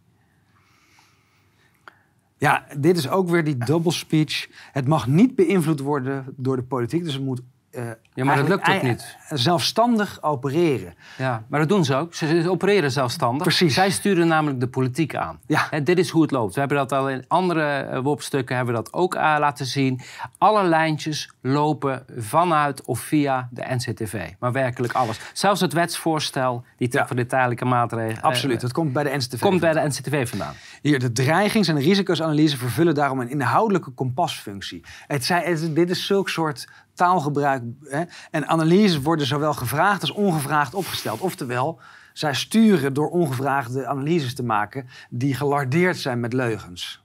[2.38, 4.48] Ja, dit is ook weer die double speech.
[4.72, 7.04] Het mag niet beïnvloed worden door de politiek.
[7.04, 7.40] Dus het moet
[7.72, 9.16] uh, ja, maar dat lukt ook niet.
[9.28, 10.94] Zelfstandig opereren.
[11.18, 12.14] Ja, maar dat doen ze ook.
[12.14, 13.42] Ze opereren zelfstandig.
[13.42, 13.74] Precies.
[13.74, 15.40] Zij sturen namelijk de politiek aan.
[15.46, 15.70] Ja.
[15.70, 16.54] En dit is hoe het loopt.
[16.54, 20.00] We hebben dat al in andere uh, WOP-stukken hebben we dat ook uh, laten zien.
[20.38, 24.30] Alle lijntjes lopen vanuit of via de NCTV.
[24.38, 25.20] Maar werkelijk alles.
[25.32, 27.06] Zelfs het wetsvoorstel die ja.
[27.06, 28.22] voor de tijdelijke maatregelen...
[28.22, 30.54] Absoluut, dat komt bij de NCTV Komt bij de NCTV vandaan.
[30.82, 34.84] Hier, de dreigings- en risicosanalyse vervullen daarom een inhoudelijke kompasfunctie.
[35.06, 35.32] Het,
[35.74, 36.66] dit is zulk soort
[37.00, 37.62] taalgebruik.
[37.84, 41.20] Hè, en analyses worden zowel gevraagd als ongevraagd opgesteld.
[41.20, 41.80] Oftewel,
[42.12, 47.04] zij sturen door ongevraagde analyses te maken die gelardeerd zijn met leugens.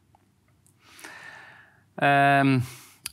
[1.96, 2.64] Um,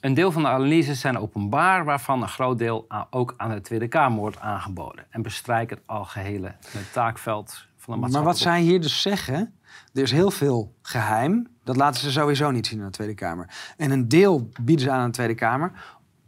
[0.00, 3.88] een deel van de analyses zijn openbaar, waarvan een groot deel ook aan de Tweede
[3.88, 5.04] Kamer wordt aangeboden.
[5.10, 8.10] En bestrijken het algehele het taakveld van de maatschappij.
[8.10, 9.54] Maar wat zij hier dus zeggen,
[9.94, 11.48] er is heel veel geheim.
[11.64, 13.74] Dat laten ze sowieso niet zien aan de Tweede Kamer.
[13.76, 15.72] En een deel bieden ze aan aan de Tweede Kamer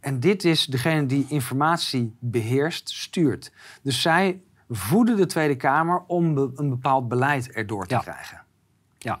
[0.05, 3.51] en dit is degene die informatie beheerst, stuurt.
[3.81, 7.99] Dus zij voeden de Tweede Kamer om een bepaald beleid erdoor te ja.
[7.99, 8.41] krijgen.
[8.97, 9.19] Ja.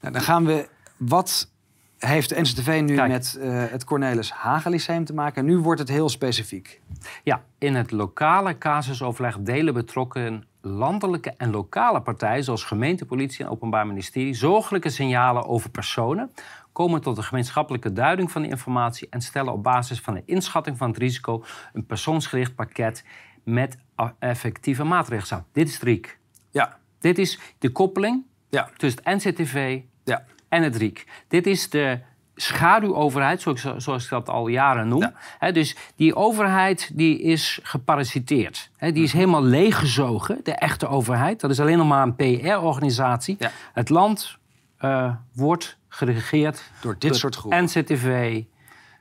[0.00, 0.68] Nou, dan gaan we.
[0.96, 1.50] Wat
[1.98, 5.36] heeft de NCTV nu met uh, het Cornelis Hagen te maken?
[5.36, 6.80] En nu wordt het heel specifiek.
[7.22, 13.50] Ja, in het lokale casusoverleg delen betrokken landelijke en lokale partijen, zoals gemeente, politie en
[13.50, 16.30] openbaar ministerie, zorgelijke signalen over personen
[16.72, 20.78] komen tot een gemeenschappelijke duiding van de informatie en stellen op basis van een inschatting
[20.78, 23.04] van het risico een persoonsgericht pakket
[23.44, 23.78] met
[24.18, 25.46] effectieve maatregelen samen.
[25.52, 26.18] Dit is het RIEK.
[26.50, 26.78] Ja.
[26.98, 28.70] Dit is de koppeling ja.
[28.76, 30.24] tussen het NCTV ja.
[30.48, 31.06] en het RIEK.
[31.28, 32.00] Dit is de
[32.34, 33.40] schaduwoverheid,
[33.76, 35.12] zoals, ik dat al jaren noem.
[35.40, 35.50] Ja.
[35.50, 38.70] dus die overheid die is geparasiteerd.
[38.78, 41.40] die is helemaal leeggezogen, de echte overheid.
[41.40, 43.36] Dat is alleen nog maar een PR-organisatie.
[43.38, 43.50] Ja.
[43.72, 44.38] Het land
[44.80, 47.64] uh, wordt geregeerd door dit soort groepen.
[47.64, 48.42] NCTV,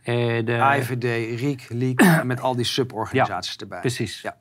[0.03, 1.03] uh, de AIVD,
[1.39, 3.79] RIEK, LIEK, met al die suborganisaties ja, erbij.
[3.79, 4.21] Precies.
[4.21, 4.37] Ja.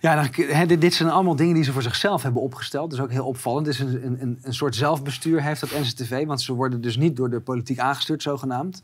[0.00, 2.90] Ja, dan, dit, dit zijn allemaal dingen die ze voor zichzelf hebben opgesteld.
[2.90, 3.66] Dat is ook heel opvallend.
[3.66, 6.26] Het is een, een, een soort zelfbestuur heeft dat NCTV.
[6.26, 8.82] Want ze worden dus niet door de politiek aangestuurd, zogenaamd.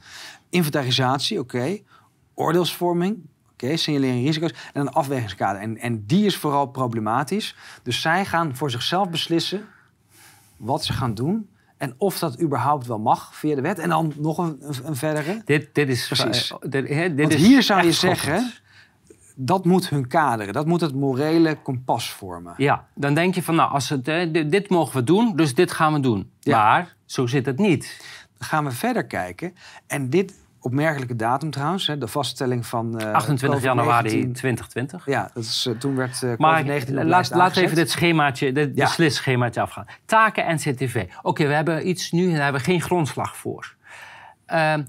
[0.49, 1.79] Inventarisatie, oké.
[2.35, 3.19] Oordeelsvorming,
[3.53, 3.77] oké.
[3.77, 4.55] Signalering risico's.
[4.73, 5.61] En een afwegingskader.
[5.61, 7.57] En, en die is vooral problematisch.
[7.83, 9.65] Dus zij gaan voor zichzelf beslissen
[10.57, 11.49] wat ze gaan doen.
[11.83, 13.79] En of dat überhaupt wel mag via de wet.
[13.79, 15.43] En dan nog een, een, verdere.
[15.45, 16.07] Dit, dit is...
[16.07, 16.53] Precies.
[16.61, 18.53] dit, hè, dit Want is hier zou je zeggen,
[19.35, 20.53] dat moet hun kaderen.
[20.53, 22.55] Dat moet het morele kompas vormen.
[22.57, 25.55] Ja, dan denk je van, nou, als het, eh, dit, dit mogen we doen, dus
[25.55, 26.31] dit gaan we doen.
[26.41, 26.63] Ja.
[26.63, 28.01] Maar zo zit het niet.
[28.39, 29.55] Dan gaan we verder kijken.
[29.87, 32.99] En dit opmerkelijke datum trouwens, hè, de vaststelling van...
[33.01, 34.33] eh, 28 januari COVID-19.
[34.33, 35.07] 2020.
[35.07, 37.91] Ja, dat is, eh, toen werd eh Maar COVID-19 op de laat, laat even dit
[37.91, 38.85] schemaatje, dit Ja.
[38.85, 39.87] beslisschemaatje afgaan.
[40.05, 41.07] Taken NCTV.
[41.23, 43.75] Oké, we hebben iets nu en daar hebben we geen grondslag voor.
[44.47, 44.83] Ehm,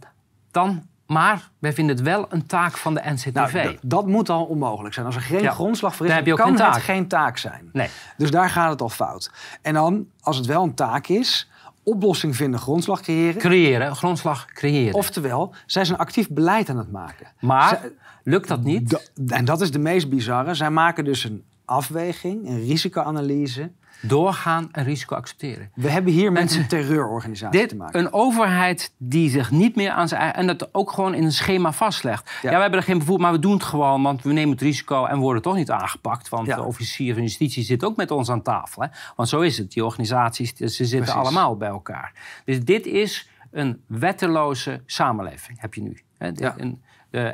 [0.51, 3.53] dan, maar wij vinden het wel een taak van de NCTV.
[3.53, 5.05] Nou, dat moet al onmogelijk zijn.
[5.05, 5.51] Als er geen Ja.
[5.51, 7.69] grondslag voor is, Dan dan kan geen het geen taak zijn.
[7.73, 7.89] nee.
[8.17, 9.31] Dus daar gaat het al fout.
[9.61, 11.49] En dan, als het wel een taak is,
[11.83, 13.41] oplossing vinden, grondslag creëren.
[13.41, 14.93] Creëren, grondslag creëren.
[14.93, 17.27] Oftewel, zij zijn actief beleid aan het maken.
[17.39, 17.91] maar Zij-
[18.23, 19.11] lukt dat niet?
[19.27, 20.53] En dat is de meest bizarre.
[20.53, 23.71] Zij maken dus een afweging, een risicoanalyse.
[24.07, 25.71] Doorgaan en risico accepteren.
[25.75, 27.99] We hebben hier met Mensen- een terreurorganisatie te maken.
[27.99, 30.39] een overheid die zich niet meer aan zijn eigen...
[30.39, 32.29] en dat ook gewoon in een schema vastlegt.
[32.41, 32.55] Ja, Ja.
[32.55, 34.01] we hebben er geen bevoegd, maar we doen het gewoon...
[34.01, 36.29] want we nemen het risico en worden toch niet aangepakt.
[36.29, 36.55] Want Ja.
[36.55, 38.81] de officier van justitie zit ook met ons aan tafel.
[38.81, 38.87] Hè?
[39.15, 39.71] Want zo is het.
[39.71, 41.13] Die organisaties, ze zitten Precies.
[41.13, 42.11] allemaal bij elkaar.
[42.45, 46.01] Dus dit is een wetteloze samenleving, heb je nu.
[46.17, 46.29] Hè?
[46.35, 46.55] Ja.
[46.57, 46.81] een,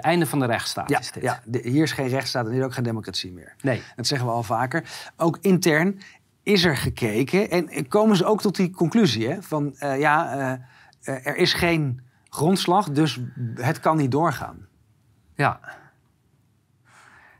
[0.01, 1.23] einde van de rechtsstaat ja, is dit.
[1.23, 3.53] ja, de- hier is geen rechtsstaat en hier ook geen democratie meer.
[3.61, 3.81] Nee.
[3.95, 4.83] Dat zeggen we al vaker.
[5.17, 5.99] Ook intern
[6.49, 10.51] is er gekeken en komen ze ook tot die conclusie hè, van eh, ja, eh,
[11.15, 13.19] eh, er is geen grondslag, dus
[13.55, 14.67] het kan niet doorgaan.
[15.35, 15.59] Ja.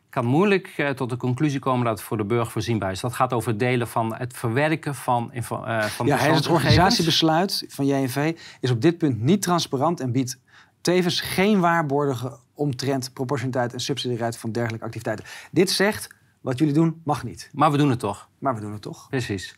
[0.05, 2.99] Ik kan moeilijk tot de conclusie komen dat het voor de burger voorzienbaar is.
[2.99, 8.37] Dat gaat over het delen van het verwerken van, van Ja, het organisatiebesluit van JNV
[8.59, 10.39] is op dit punt niet transparant en biedt
[10.81, 15.25] tevens geen waarborgen omtrent proportionaliteit en subsidiariteit van dergelijke activiteiten.
[15.51, 16.07] Dit zegt,
[16.41, 18.29] wat jullie doen mag niet, Maar we doen het toch.
[18.39, 19.07] maar we doen het toch.
[19.09, 19.55] Precies.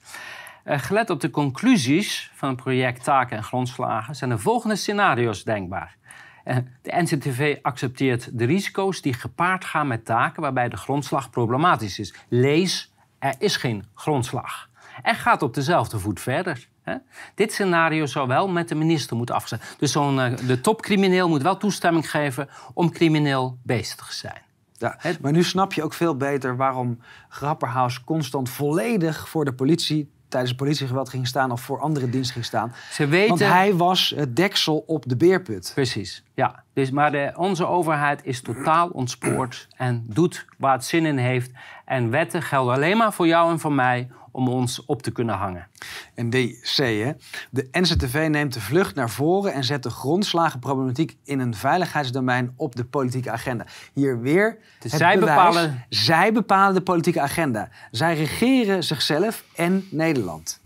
[0.64, 5.44] Eh, gelet op de conclusies van het project Taken en Grondslagen zijn de volgende scenario's
[5.44, 5.98] denkbaar.
[6.44, 12.00] Eh, De NCTV accepteert de risico's die gepaard gaan met taken waarbij de grondslag problematisch
[12.00, 12.14] is.
[12.28, 14.70] Lees, er is geen grondslag.
[15.02, 16.68] En gaat op dezelfde voet verder.
[16.84, 16.96] Hè?
[17.36, 19.76] Dit scenario zou wel met de minister moeten afgezet.
[19.80, 24.42] Dus zo'n, eh, de topcrimineel moet wel toestemming geven om crimineel bezig te zijn.
[24.82, 30.10] Ja, maar nu snap je ook veel beter waarom Grapperhaus constant volledig voor de politie
[30.28, 32.74] tijdens het politiegeweld ging staan of voor andere diensten ging staan.
[32.92, 33.28] Ze weten...
[33.28, 35.72] Want hij was het deksel op de beerput.
[35.74, 36.64] Precies, ja.
[36.74, 41.52] Dus, maar de, onze overheid is totaal ontspoord en doet waar het zin in heeft.
[41.86, 45.36] En wetten gelden alleen maar voor jou en voor mij om ons op te kunnen
[45.36, 45.68] hangen.
[46.16, 47.12] En DC, hè.
[47.50, 52.76] De NCTV neemt de vlucht naar voren en zet de grondslagenproblematiek in een veiligheidsdomein op
[52.76, 53.66] de politieke agenda.
[53.94, 57.70] Hier weer Dus het zij bewijs, bepalen- zij bepalen de politieke agenda.
[57.92, 60.61] Zij regeren zichzelf en Nederland.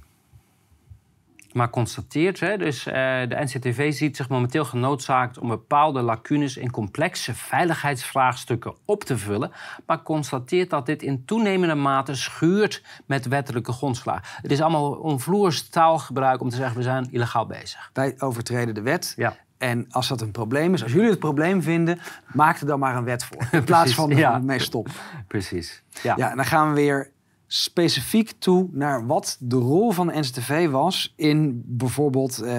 [1.56, 6.72] Maar constateert, hè, dus eh, de NCTV ziet zich momenteel genoodzaakt om bepaalde lacunes in
[6.72, 9.52] complexe veiligheidsvraagstukken op te vullen,
[9.86, 14.22] maar constateert dat dit in toenemende mate schuurt met wettelijke grondslagen.
[14.42, 17.90] Het is allemaal onvloers taalgebruik om te zeggen we zijn illegaal bezig.
[17.94, 19.14] Wij overtreden de wet.
[19.16, 19.36] Ja.
[19.58, 22.00] En als dat een probleem is, als jullie het probleem vinden,
[22.34, 23.48] maak er dan maar een wet voor.
[23.52, 24.38] In plaats van ja.
[24.38, 24.88] mee stop.
[25.28, 25.84] Precies.
[26.04, 26.14] Ja.
[26.18, 27.14] Ja, en dan gaan we weer
[27.48, 32.50] specifiek toe naar wat de rol van de NCTV was in bijvoorbeeld eh,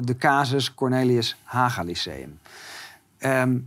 [0.00, 2.38] de casus Cornelius Haga Lyceum.
[3.18, 3.58] Ehm,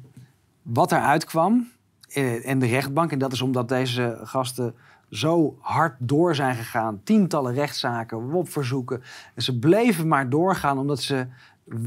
[0.62, 1.68] wat eruit kwam
[2.10, 4.76] eh, en de rechtbank, en dat is omdat deze gasten
[5.10, 9.04] zo hard door zijn gegaan, tientallen rechtszaken, WOP-verzoeken,
[9.36, 11.28] en ze bleven maar doorgaan omdat ze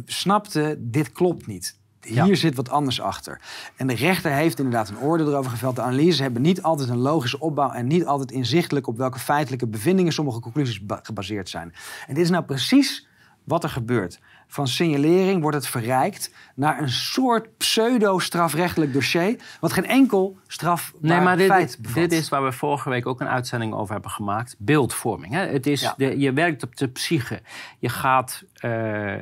[0.05, 1.79] snapten, dit klopt niet.
[2.01, 2.35] Hier Ja.
[2.35, 3.41] zit wat anders achter.
[3.77, 5.77] En de rechter heeft inderdaad een oordeel erover geveld.
[5.77, 9.67] De analyses hebben niet altijd een logische opbouw en niet altijd inzichtelijk op welke feitelijke
[9.67, 11.75] bevindingen sommige conclusies ba- gebaseerd zijn.
[12.07, 13.07] En dit is nou precies
[13.45, 14.21] wat er gebeurt.
[14.47, 21.21] Van signalering wordt het verrijkt naar een soort pseudo-strafrechtelijk dossier, wat geen enkel strafbaar Nee,
[21.21, 21.95] maar feit dit, bevat.
[21.97, 24.55] dit is waar we vorige week ook een uitzending over hebben gemaakt.
[24.59, 25.33] Beeldvorming.
[25.33, 25.47] Hè?
[25.47, 25.95] Het is Ja.
[25.97, 27.41] de, je werkt op de psyche.
[27.79, 29.15] Je gaat eh,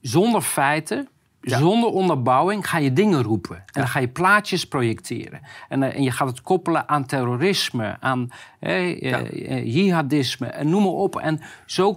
[0.00, 1.08] zonder feiten,
[1.46, 1.58] Ja.
[1.58, 3.56] zonder onderbouwing, ga je dingen roepen.
[3.56, 5.40] En dan ga je plaatjes projecteren.
[5.68, 8.30] En, eh, en je gaat het koppelen aan terrorisme, aan
[8.60, 11.16] eh, eh, jihadisme en noem maar op.
[11.16, 11.96] En zo...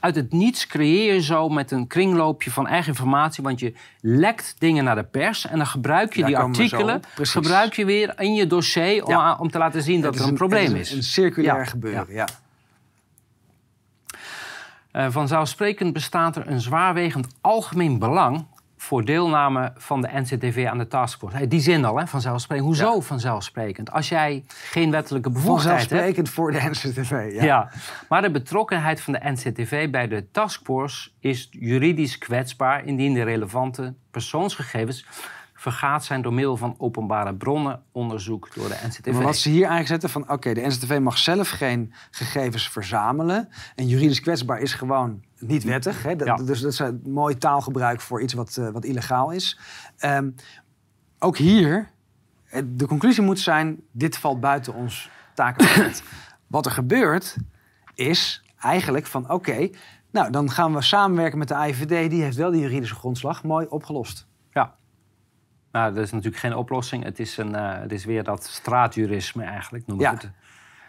[0.00, 3.42] uit het niets creëer je zo met een kringloopje van eigen informatie.
[3.42, 7.02] Want je lekt dingen naar de pers en dan gebruik je Daar die artikelen.
[7.14, 9.36] Gebruik je weer in je dossier om, Ja.
[9.40, 10.92] om te laten zien dat er een, probleem is.
[10.92, 12.28] Een circulair Ja, gebeuren, ja.
[15.10, 18.46] Vanzelfsprekend bestaat er een zwaarwegend algemeen belang
[18.84, 21.48] voor deelname van de NCTV aan de taskforce.
[21.48, 22.66] Die zin al, hè, vanzelfsprekend.
[22.66, 23.90] Hoezo vanzelfsprekend?
[23.90, 25.90] Als jij geen wettelijke bevoegdheid hebt...
[25.90, 27.44] Vanzelfsprekend voor de NCTV, ja.
[27.44, 27.70] Ja.
[28.08, 33.94] maar de betrokkenheid van de NCTV bij de taskforce is juridisch kwetsbaar indien de relevante
[34.10, 35.06] persoonsgegevens
[35.54, 39.12] vergaat zijn door middel van openbare bronnen onderzoek door de NCTV.
[39.12, 40.30] Maar wat ze hier eigenlijk zetten van...
[40.30, 43.48] oké, de NCTV mag zelf geen gegevens verzamelen.
[43.74, 46.02] En juridisch kwetsbaar is gewoon niet wettig.
[46.02, 46.16] Hè?
[46.16, 46.36] Dat- Ja.
[46.36, 49.58] Dus dat is een mooi taalgebruik voor iets wat, eh, wat illegaal is.
[49.96, 50.30] Ehm,
[51.18, 51.90] ook hier,
[52.44, 53.80] eh, de conclusie moet zijn...
[53.92, 56.02] dit valt buiten ons takengebied.
[56.46, 57.36] wat er gebeurt,
[57.94, 59.30] is eigenlijk van...
[59.30, 59.68] oké,
[60.10, 62.10] nou, dan gaan we samenwerken met de AIVD.
[62.10, 63.42] Die heeft wel die juridische grondslag.
[63.42, 64.26] Mooi opgelost.
[64.52, 64.74] Ja.
[65.72, 67.04] Nou, dat is natuurlijk geen oplossing.
[67.04, 70.12] Het is, een, eh, het is weer dat straatjurisme eigenlijk, noem ik Ja.
[70.12, 70.30] het.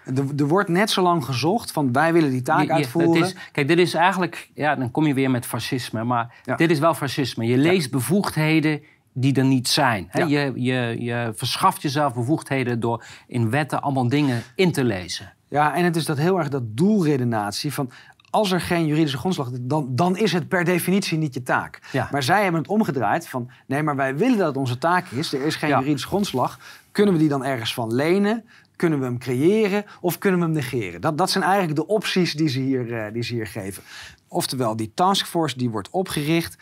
[0.06, 1.92] Er, er wordt net zo lang gezocht van...
[1.92, 3.24] wij willen die taak Je- je- uitvoeren.
[3.24, 4.50] is, kijk, dit is eigenlijk...
[4.54, 6.04] Ja, dan kom je weer met fascisme.
[6.04, 6.56] Maar Ja.
[6.56, 7.46] dit is wel fascisme.
[7.46, 8.82] Je leest bevoegdheden
[9.14, 10.08] die er niet zijn.
[10.10, 10.20] Hè?
[10.20, 10.26] Ja.
[10.28, 15.34] Je, je, je verschaft jezelf bevoegdheden door in wetten allemaal dingen in te lezen.
[15.50, 17.90] Ja, en het is dat heel erg dat doelredenatie van
[18.30, 21.80] als er geen juridische grondslag is, dan, dan is het per definitie niet je taak.
[21.92, 22.08] Ja.
[22.12, 25.34] Maar zij hebben het omgedraaid van nee, maar wij willen dat het onze taak is.
[25.34, 25.80] Er is geen Ja.
[25.80, 26.60] juridische grondslag.
[26.92, 28.44] Kunnen we die dan ergens van lenen?
[28.76, 31.02] Kunnen we hem creëren of kunnen we hem negeren?
[31.02, 33.84] Dat, dat zijn eigenlijk de opties die ze, hier, eh, die ze hier geven.
[34.28, 36.58] Oftewel, die taskforce die wordt opgericht.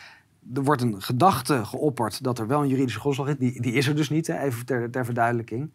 [0.54, 3.36] Er wordt een gedachte geopperd dat er wel een juridische grondslag is.
[3.38, 5.72] Die, die is er dus niet, hè, even ter, ter verduidelijking.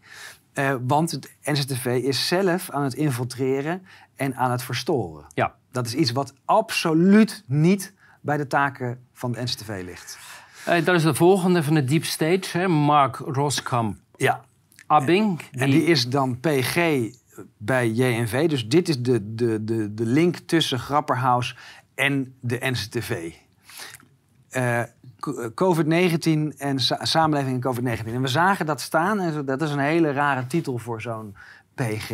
[0.52, 5.24] Eh, want het NCTV is zelf aan het infiltreren en aan het verstoren.
[5.34, 5.54] Ja.
[5.70, 10.18] Dat is iets wat absoluut niet bij de taken van de NCTV ligt.
[10.64, 12.58] Eh, dat is de volgende van de deep state.
[12.58, 12.68] Hè?
[12.68, 14.44] Mark Roskamp Ja.
[14.88, 15.40] Abbing.
[15.52, 16.76] En die is dan PG
[17.56, 18.48] bij JNV.
[18.48, 21.56] Dus dit is de, de, de, de link tussen Grapperhaus
[21.94, 23.32] en de NCTV.
[24.50, 24.82] Eh,
[25.20, 28.06] co- COVID-19 en sa- samenleving in COVID-19.
[28.06, 29.20] En we zagen dat staan.
[29.20, 31.36] En dat is een hele rare titel voor zo'n
[31.74, 32.10] PG.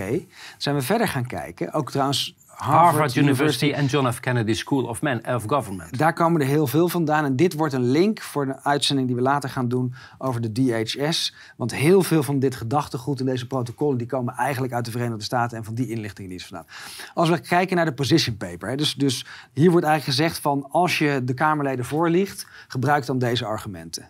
[0.58, 1.72] Zijn we verder gaan kijken.
[1.72, 4.20] Ook trouwens Harvard, Harvard University en John F.
[4.20, 5.98] Kennedy School of, Man, of Government.
[5.98, 7.24] Daar komen er heel veel vandaan.
[7.24, 10.52] En dit wordt een link voor de uitzending die we later gaan doen over de
[10.52, 11.34] DHS.
[11.56, 13.98] Want heel veel van dit gedachtegoed in deze protocollen...
[13.98, 16.66] die komen eigenlijk uit de Verenigde Staten en van die inlichtingen die is vandaan.
[17.14, 18.68] Als we kijken naar de position paper.
[18.68, 20.66] Hè, dus, dus hier wordt eigenlijk gezegd van...
[20.70, 24.08] als je de Kamerleden voorliegt, gebruik dan deze argumenten.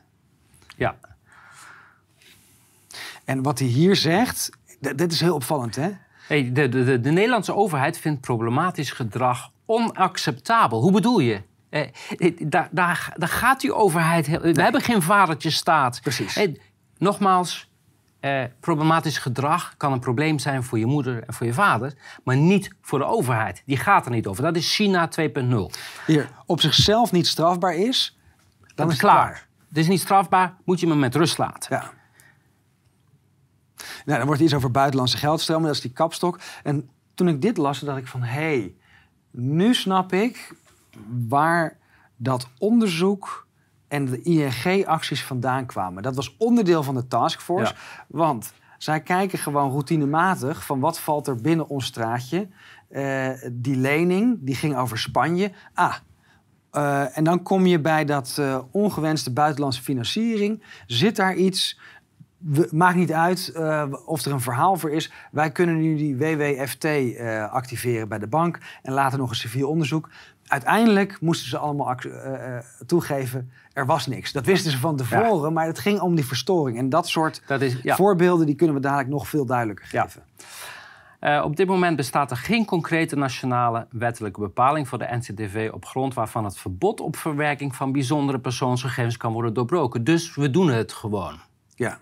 [0.77, 0.97] Ja.
[3.25, 5.91] En wat hij hier zegt, dit is heel opvallend hè?
[6.27, 10.81] Hey, de, de, de, de Nederlandse overheid vindt problematisch gedrag onacceptabel.
[10.81, 11.41] Hoe bedoel je?
[11.71, 11.81] Eh,
[12.19, 14.27] eh, daar, daar, daar gaat die overheid...
[14.27, 16.01] heel- We hebben geen vadertjesstaat.
[16.03, 16.37] Precies.
[16.37, 16.55] Eh,
[16.99, 17.71] nogmaals,
[18.21, 21.93] eh, problematisch gedrag kan een probleem zijn voor je moeder en voor je vader...
[22.25, 23.63] maar niet voor de overheid.
[23.67, 24.43] Die gaat er niet over.
[24.43, 25.55] Dat is China 2.0.
[26.07, 28.19] Hier, op zichzelf niet strafbaar is,
[28.61, 29.47] dan Dat is is het klaar.
[29.69, 31.77] Het is niet strafbaar, moet je me met rust laten.
[31.77, 31.91] Ja.
[34.05, 36.39] Nou, dan wordt iets over buitenlandse geldstromen, dat is die kapstok.
[36.63, 38.23] En toen ik dit las, dacht ik van...
[38.23, 38.75] hé, hey,
[39.31, 40.55] nu snap ik
[41.29, 41.79] waar
[42.17, 43.47] dat onderzoek
[43.89, 46.03] en de ING-acties vandaan kwamen.
[46.03, 47.75] Dat was onderdeel van de taskforce.
[48.09, 52.49] Want zij kijken gewoon routinematig van wat valt er binnen ons straatje.
[52.89, 55.53] Eh, die lening, die ging over Spanje.
[55.75, 55.95] Ah,
[56.71, 60.63] eh, en dan kom je bij dat eh, ongewenste buitenlandse financiering.
[60.87, 61.81] Zit daar iets?
[62.47, 65.13] We, maakt niet uit eh, of er een verhaal voor is.
[65.31, 69.69] Wij kunnen nu die WWFT eh, activeren bij de bank en later nog een civiel
[69.69, 70.09] onderzoek.
[70.47, 74.33] Uiteindelijk moesten ze allemaal eh, toegeven, er was niks.
[74.33, 76.79] Dat wisten ze van tevoren, maar het ging om die verstoring.
[76.79, 77.97] En dat soort Dat is, ja.
[77.97, 80.23] voorbeelden die kunnen we dadelijk nog veel duidelijker geven.
[81.43, 86.15] Op dit moment bestaat er geen concrete nationale wettelijke bepaling voor de NCTV op grond
[86.15, 90.05] waarvan het verbod op verwerking van bijzondere persoonsgegevens kan worden doorbroken.
[90.05, 91.41] Dus we doen het gewoon.
[91.75, 91.99] Ja.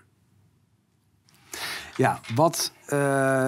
[1.95, 3.47] Ja, wat eh,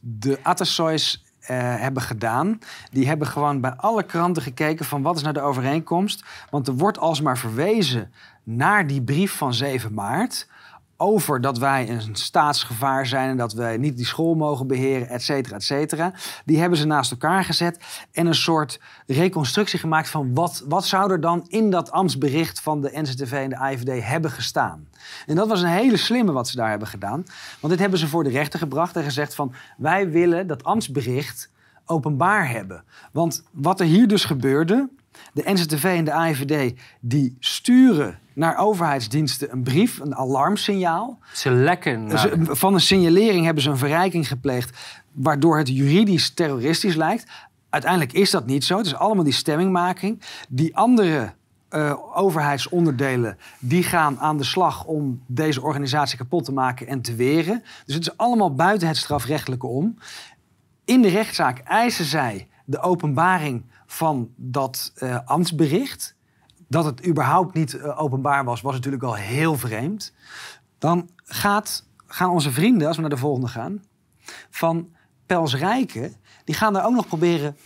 [0.00, 2.58] de Atassois eh, hebben gedaan,
[2.90, 6.24] die hebben gewoon bij alle kranten gekeken van wat is nou de overeenkomst.
[6.50, 10.48] Want er wordt alsmaar verwezen naar die brief van 7 maart
[11.02, 15.22] over dat wij een staatsgevaar zijn en dat wij niet die school mogen beheren, et
[15.22, 16.12] cetera, et cetera.
[16.44, 17.78] Die hebben ze naast elkaar gezet
[18.12, 22.80] en een soort reconstructie gemaakt van wat, wat zou er dan in dat ambtsbericht van
[22.80, 24.88] de NCTV en de IVD hebben gestaan.
[25.26, 27.24] En dat was een hele slimme wat ze daar hebben gedaan.
[27.60, 31.50] Want dit hebben ze voor de rechter gebracht en gezegd van wij willen dat ambtsbericht
[31.86, 32.84] openbaar hebben.
[33.12, 34.88] Want wat er hier dus gebeurde,
[35.32, 41.18] de NZTV en de AIVD, die sturen naar overheidsdiensten een brief, een alarmsignaal.
[41.32, 42.04] Ze lekken.
[42.06, 42.18] Naar...
[42.18, 44.78] Ze- Van een signalering hebben ze een verrijking gepleegd,
[45.12, 47.30] waardoor het juridisch terroristisch lijkt.
[47.70, 48.76] Uiteindelijk is dat niet zo.
[48.76, 50.22] Het is allemaal die stemmingmaking.
[50.48, 51.32] Die andere
[51.68, 57.14] eh, overheidsonderdelen die gaan aan de slag om deze organisatie kapot te maken en te
[57.14, 57.62] weren.
[57.86, 59.98] Dus het is allemaal buiten het strafrechtelijke om.
[60.84, 66.16] In de rechtszaak eisen zij de openbaring van dat eh, ambtsbericht.
[66.68, 70.14] Dat het überhaupt niet eh, openbaar was, was natuurlijk al heel vreemd.
[70.78, 73.82] Dan gaat, gaan onze vrienden, als we naar de volgende gaan,
[74.50, 74.92] van
[75.26, 77.56] Pels Rijken, die gaan daar ook nog proberen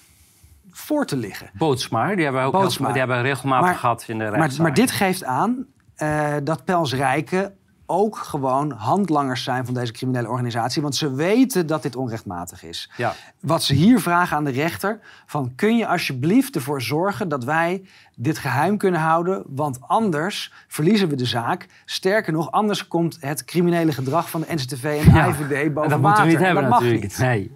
[0.70, 1.50] voor te liggen.
[1.54, 2.88] Bootsma, die hebben we ook heel- Bootsma.
[2.88, 4.62] die hebben we regelmatig Maar- gehad in de Maar, rechtszaak.
[4.66, 7.56] maar dit geeft aan eh, dat Pels Rijken
[7.86, 10.82] ook gewoon handlangers zijn van deze criminele organisatie.
[10.82, 12.90] Want ze weten dat dit onrechtmatig is.
[12.96, 13.14] Ja.
[13.40, 17.84] Wat ze hier vragen aan de rechter: van kun je alsjeblieft ervoor zorgen dat wij
[18.16, 19.42] dit geheim kunnen houden?
[19.46, 21.66] Want anders verliezen we de zaak.
[21.84, 25.58] Sterker nog, anders komt het criminele gedrag van de NCTV en de Ja, IVD boven
[25.58, 26.00] En dat water.
[26.00, 27.02] moeten we niet En hebben dat mag natuurlijk.
[27.02, 27.18] niet.
[27.18, 27.50] Nee,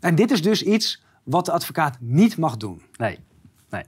[0.00, 2.82] En dit is dus iets wat de advocaat niet mag doen.
[2.96, 3.18] nee,
[3.70, 3.82] nee.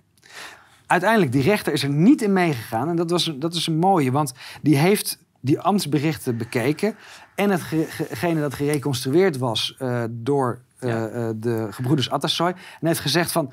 [0.87, 2.89] uiteindelijk, die rechter is er niet in meegegaan.
[2.89, 6.97] En dat, was, dat is een mooie, want die heeft die ambtsberichten bekeken.
[7.35, 11.07] En hetgene dat gereconstrueerd was eh, door eh, Ja.
[11.09, 12.49] eh, de gebroeders Atassoy.
[12.81, 13.53] En heeft gezegd van,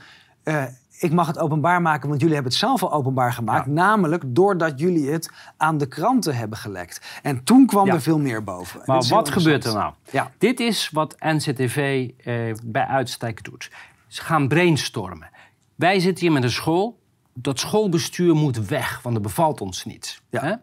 [1.00, 3.66] ik mag het openbaar maken, want jullie hebben het zelf al openbaar gemaakt.
[3.66, 3.72] Ja.
[3.72, 7.20] Namelijk doordat jullie het aan de kranten hebben gelekt.
[7.24, 7.94] En toen kwam Ja.
[7.94, 8.80] er veel meer boven.
[8.80, 9.94] En Maar wat gebeurt er nou?
[10.12, 10.32] Ja.
[10.38, 12.34] Dit is wat NCTV eh,
[12.66, 13.72] bij uitstek doet.
[14.08, 15.30] Ze gaan brainstormen.
[15.76, 17.00] Wij zitten hier met een school.
[17.34, 20.22] Dat schoolbestuur moet weg, want dat bevalt ons niet.
[20.30, 20.42] Ja.
[20.44, 20.54] Hè?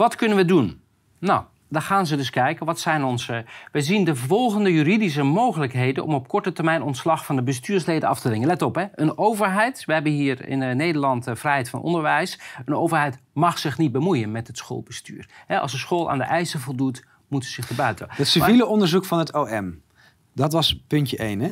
[0.00, 0.80] Wat kunnen we doen?
[1.18, 2.66] Nou, dan gaan ze dus kijken.
[2.66, 3.44] Wat zijn onze.
[3.72, 8.20] We zien de volgende juridische mogelijkheden om op korte termijn ontslag van de bestuursleden af
[8.20, 8.46] te dwingen.
[8.46, 8.84] Let op, hè?
[8.94, 9.84] Een overheid.
[9.84, 12.40] We hebben hier in eh, Nederland eh, vrijheid van onderwijs.
[12.64, 15.28] Een overheid mag zich niet bemoeien met het schoolbestuur.
[15.48, 18.06] Als een school aan de eisen voldoet, moeten ze zich erbuiten.
[18.10, 19.82] Het civiele onderzoek van het OM.
[20.34, 21.40] Dat was puntje 1.
[21.40, 21.50] Hè?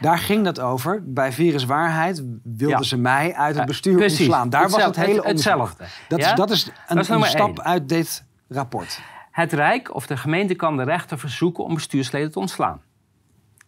[0.00, 1.12] Daar ging dat over.
[1.12, 2.82] Bij viruswaarheid wilden Ja.
[2.82, 4.50] ze mij uit het bestuur ontslaan.
[4.50, 5.52] Daar was het Hetzelfde- hele onderzoek.
[5.52, 5.84] hetzelfde.
[6.08, 6.30] Dat, Ja?
[6.30, 7.62] is, dat is een, Dat is een nummer stap één.
[7.64, 9.00] uit dit rapport.
[9.30, 12.80] Het Rijk of de gemeente kan de rechter verzoeken om bestuursleden te ontslaan.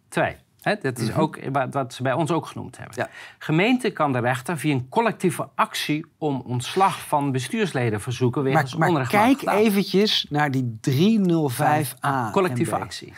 [0.08, 0.36] Twee.
[0.60, 2.94] Hè, dat is ook wa- wat ze bij ons ook genoemd hebben.
[2.96, 3.08] Ja.
[3.38, 8.78] Gemeente kan de rechter via een collectieve actie om ontslag van bestuursleden verzoeken wegens Maar,
[8.80, 9.56] maar onrechtmatig kijk gedaan.
[9.56, 12.30] eventjes naar die 305a.
[12.32, 13.12] Collectieve actie.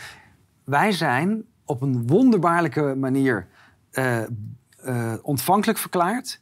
[0.66, 3.46] Wij zijn op een wonderbaarlijke manier
[3.90, 4.22] eh,
[5.22, 6.40] ontvankelijk verklaard.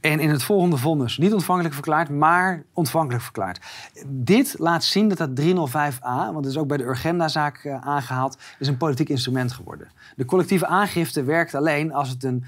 [0.00, 3.60] En in het volgende vonnis niet ontvankelijk verklaard, maar ontvankelijk verklaard.
[4.06, 8.38] Dit laat zien dat dat 305a, want het is ook bij de Urgenda-zaak eh, aangehaald,
[8.58, 9.88] is een politiek instrument geworden.
[10.16, 12.44] De collectieve aangifte werkt alleen als het een,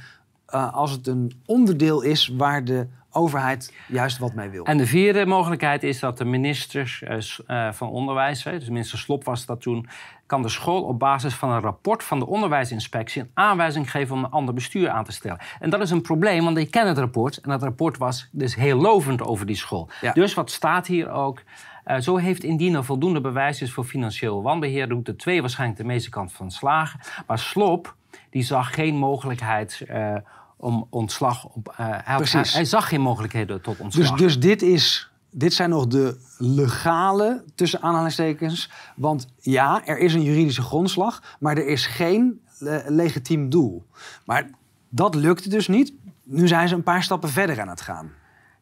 [0.72, 2.86] als het een onderdeel is waar de
[3.16, 4.64] overheid juist wat mee wil.
[4.64, 9.24] En de vierde mogelijkheid is dat de minister eh, eh, van Onderwijs, dus minister Slop
[9.24, 9.88] was dat toen,
[10.26, 14.24] kan de school op basis van een rapport van de onderwijsinspectie een aanwijzing geven om
[14.24, 15.38] een ander bestuur aan te stellen.
[15.60, 18.54] En dat is een probleem, want ik ken het rapport en dat rapport was dus
[18.54, 19.88] heel lovend over die school.
[20.00, 20.12] Ja.
[20.12, 21.42] Dus wat staat hier ook?
[21.84, 25.80] Eh, zo heeft indien er voldoende bewijs is voor financieel wanbeheer, doet de twee waarschijnlijk
[25.80, 27.00] de meeste kant van slagen.
[27.26, 27.94] Maar Slop,
[28.30, 30.14] die zag geen mogelijkheid eh,
[30.56, 31.68] om ontslag op.
[31.68, 32.52] eh, hij, had- Precies.
[32.54, 34.10] hij zag geen mogelijkheden tot ontslag.
[34.10, 38.70] Dus, dus dit, is, dit zijn nog de legale, tussen aanhalingstekens.
[38.96, 43.86] Want ja, er is een juridische grondslag, maar er is geen eh, legitiem doel.
[44.24, 44.50] Maar
[44.88, 45.92] dat lukte dus niet.
[46.22, 48.10] Nu zijn ze een paar stappen verder aan het gaan.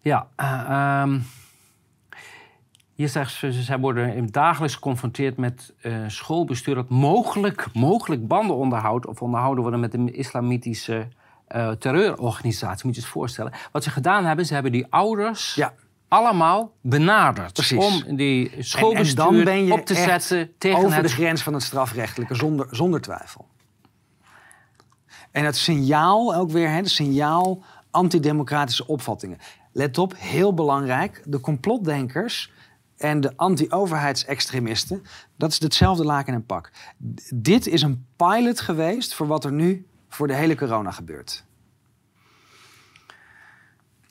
[0.00, 1.18] Ja, ehm,
[2.94, 5.72] hier zegt ze, zij worden dagelijks geconfronteerd met
[6.06, 11.08] schoolbestuur dat mogelijk, mogelijk banden onderhoudt of onderhouden worden met een islamitische
[11.46, 12.86] eh, terreurorganisatie.
[12.86, 13.52] Moet je je het voorstellen.
[13.72, 15.74] Wat ze gedaan hebben, ze hebben die ouders Ja.
[16.08, 17.78] allemaal benaderd Precies.
[18.06, 21.62] om die En, en schoolbestuur op te zetten tegen over het de grens van het
[21.62, 23.48] strafrechtelijke, zonder, zonder twijfel.
[25.30, 29.38] En het signaal ook weer, het signaal antidemocratische opvattingen.
[29.72, 32.52] Let op, heel belangrijk, de complotdenkers
[32.96, 35.02] en de anti-overheidsextremisten,
[35.36, 36.70] dat is hetzelfde laken en pak.
[37.14, 41.44] D- dit is een pilot geweest voor wat er nu voor de hele corona gebeurt.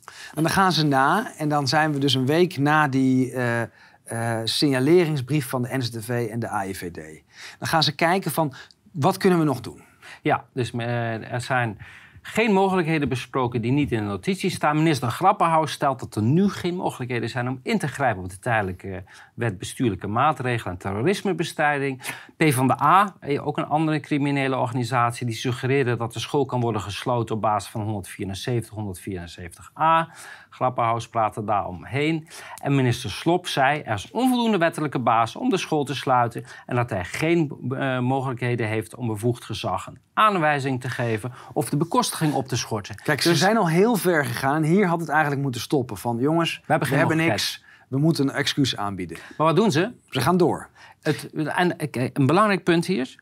[0.05, 3.61] En dan gaan ze na, en dan zijn we dus een week na die eh,
[3.61, 7.23] eh, signaleringsbrief van de NZTV en de AIVD.
[7.59, 8.53] Dan gaan ze kijken van,
[8.91, 9.81] wat kunnen we nog doen?
[10.21, 11.77] Ja, dus eh, er zijn
[12.25, 14.77] geen mogelijkheden besproken die niet in de notitie staan.
[14.77, 18.39] Minister Grappenhaus stelt dat er nu geen mogelijkheden zijn om in te grijpen op de
[18.39, 19.03] tijdelijke
[19.33, 22.01] wet bestuurlijke maatregelen en terrorismebestrijding.
[22.37, 27.35] PvdA, eh, ook een andere criminele organisatie, die suggereerde dat de school kan worden gesloten
[27.35, 30.09] op basis van 174, 174a.
[30.53, 32.27] Grappenhaus praatte daar omheen.
[32.61, 36.75] En minister Slop zei er is onvoldoende wettelijke basis om de school te sluiten en
[36.75, 41.77] dat hij geen uh, mogelijkheden heeft om bevoegd gezag een aanwijzing te geven of de
[41.77, 42.95] bekostiging op te schorten.
[42.95, 44.63] Kijk, ze dus- zijn al heel ver gegaan.
[44.63, 45.97] Hier had het eigenlijk moeten stoppen.
[45.97, 47.63] Van jongens, we hebben, we hebben niks.
[47.89, 49.17] We moeten een excuus aanbieden.
[49.37, 49.91] Maar wat doen ze?
[50.09, 50.69] Ze gaan door.
[51.01, 51.75] Het, en,
[52.13, 53.15] een belangrijk punt hier.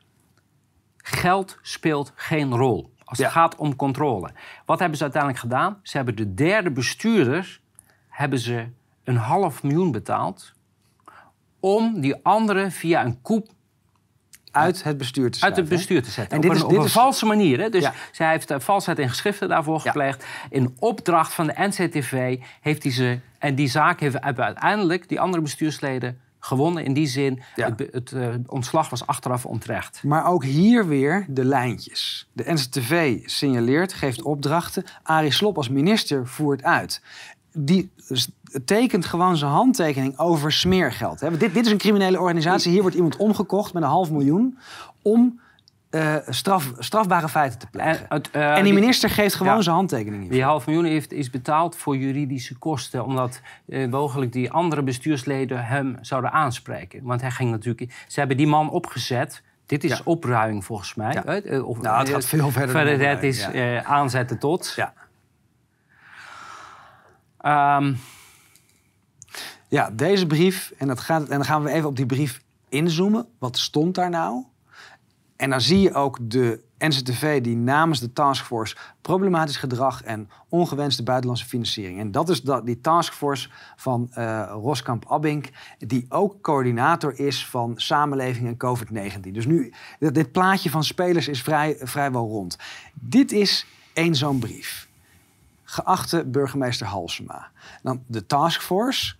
[0.98, 4.30] Geld speelt geen rol als het gaat om controle.
[4.66, 5.80] Wat hebben ze uiteindelijk gedaan?
[5.84, 7.60] Ze hebben de derde bestuurder
[8.10, 8.68] hebben ze
[9.04, 10.54] een half miljoen betaald
[11.60, 13.48] om die andere via een koep
[14.52, 15.58] uit het bestuur te zetten.
[15.58, 16.36] Uit het bestuur te zetten.
[16.36, 16.94] En dit op is, een, dit op een is...
[16.94, 17.60] valse manier.
[17.60, 17.70] Hè?
[17.70, 20.26] Dus zij heeft uh, valsheid in geschriften daarvoor gepleegd.
[20.50, 23.20] In opdracht van de NCTV heeft hij ze...
[23.38, 26.84] En die zaak heeft uiteindelijk die andere bestuursleden gewonnen.
[26.84, 30.04] In die zin, het, het uh, ontslag was achteraf ontrecht.
[30.04, 32.30] Maar ook hier weer de lijntjes.
[32.34, 34.84] De NCTV signaleert, geeft opdrachten.
[35.04, 37.02] Arie Slop als minister voert uit.
[37.54, 37.92] Die
[38.66, 41.20] tekent gewoon zijn handtekening over smeergeld.
[41.20, 42.72] Dit, dit is een criminele organisatie.
[42.72, 44.58] Hier wordt iemand omgekocht met een half miljoen
[45.02, 45.40] om
[45.92, 48.10] uh, straf, strafbare feiten te plegen.
[48.10, 50.22] En, uh, en die minister geeft gewoon zijn handtekening.
[50.22, 50.38] Hiervoor.
[50.38, 55.66] Die half miljoen heeft, is betaald voor juridische kosten, omdat uh, mogelijk die andere bestuursleden
[55.66, 57.04] hem zouden aanspreken.
[57.04, 58.06] Want hij ging natuurlijk.
[58.08, 59.44] Ze hebben die man opgezet.
[59.66, 60.02] Dit is ja.
[60.04, 61.14] opruiming volgens mij.
[61.14, 61.62] Ja.
[61.62, 62.70] Of, nou, het gaat veel verder.
[62.70, 63.48] Verder, het is
[63.84, 64.74] aanzetten tot.
[64.76, 64.94] Ja.
[67.78, 68.00] Um,
[69.68, 73.28] ja, deze brief, en, dat gaat, en dan gaan we even op die brief inzoomen.
[73.40, 74.44] Wat stond daar nou?
[75.42, 81.04] En dan zie je ook de NCTV die namens de taskforce problematisch gedrag en ongewenste
[81.04, 82.00] buitenlandse financiering.
[82.00, 87.74] En dat is dat, die taskforce van uh, Roskamp Abink, die ook coördinator is van
[87.76, 89.32] samenleving en COVID-19.
[89.32, 92.58] Dus nu, dit plaatje van spelers is vrij, vrijwel rond.
[92.94, 94.88] Dit is één zo'n brief.
[95.64, 97.52] Geachte burgemeester Halsema.
[97.84, 99.16] Dan de taskforce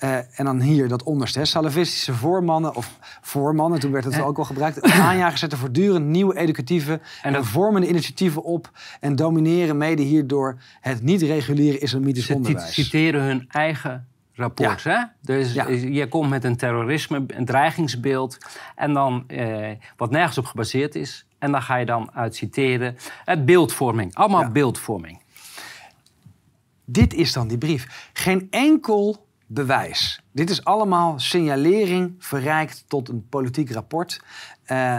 [0.00, 4.38] uh, en dan hier dat onderste, hè, salafistische voormannen of voormannen, toen werd het ook
[4.38, 4.82] al gebruikt.
[4.82, 8.70] Aanjagers zetten voortdurend nieuwe educatieve en, en vormende initiatieven op
[9.00, 12.74] en domineren mede hierdoor het niet-reguliere islamitisch onderwijs.
[12.74, 14.84] Ze citeren hun eigen rapport.
[14.84, 15.02] Hè?
[15.22, 15.68] Dus ja.
[15.68, 18.38] je komt met een terrorisme, een dreigingsbeeld
[18.74, 21.26] en dan eh, wat nergens op gebaseerd is.
[21.38, 22.96] En dan ga je dan uit citeren.
[23.24, 24.50] Eh, beeldvorming, allemaal ja.
[24.50, 25.22] beeldvorming.
[26.84, 28.10] Dit is dan die brief.
[28.12, 30.20] Geen enkel bewijs.
[30.32, 34.20] Dit is allemaal signalering verrijkt tot een politiek rapport.
[34.72, 34.98] Uh,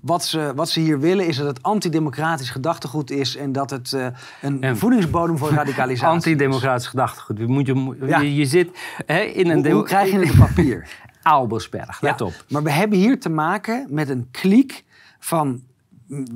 [0.00, 3.92] wat ze, wat ze hier willen is dat het antidemocratisch gedachtegoed is en dat het
[3.92, 4.06] uh,
[4.42, 7.38] een en voedingsbodem voor radicalisatie Antidemocratisch gedachtegoed.
[7.38, 8.20] Je, moet je, ja.
[8.20, 9.64] je, je, zit hè, in een...
[9.64, 10.88] Hoe, hoe krijg je het op papier?
[11.22, 12.44] Aalbersberg, let ja, op.
[12.48, 14.84] Maar we hebben hier te maken met een kliek
[15.18, 15.62] van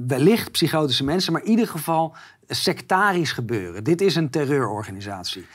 [0.07, 2.17] wellicht psychotische mensen, maar in ieder geval
[2.49, 3.85] sectarisch gebeuren.
[3.85, 5.47] Dit is een terreurorganisatie.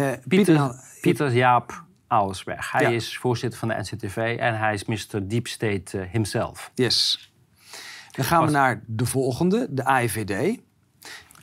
[0.00, 2.72] Uh, Pieter, Pieter Jaap Auersberg.
[2.72, 5.28] Hij is voorzitter van de NCTV en hij is Mr.
[5.28, 6.70] Deep State uh, himself.
[6.74, 7.30] Yes.
[8.10, 10.58] Dan gaan we naar de volgende, de AIVD.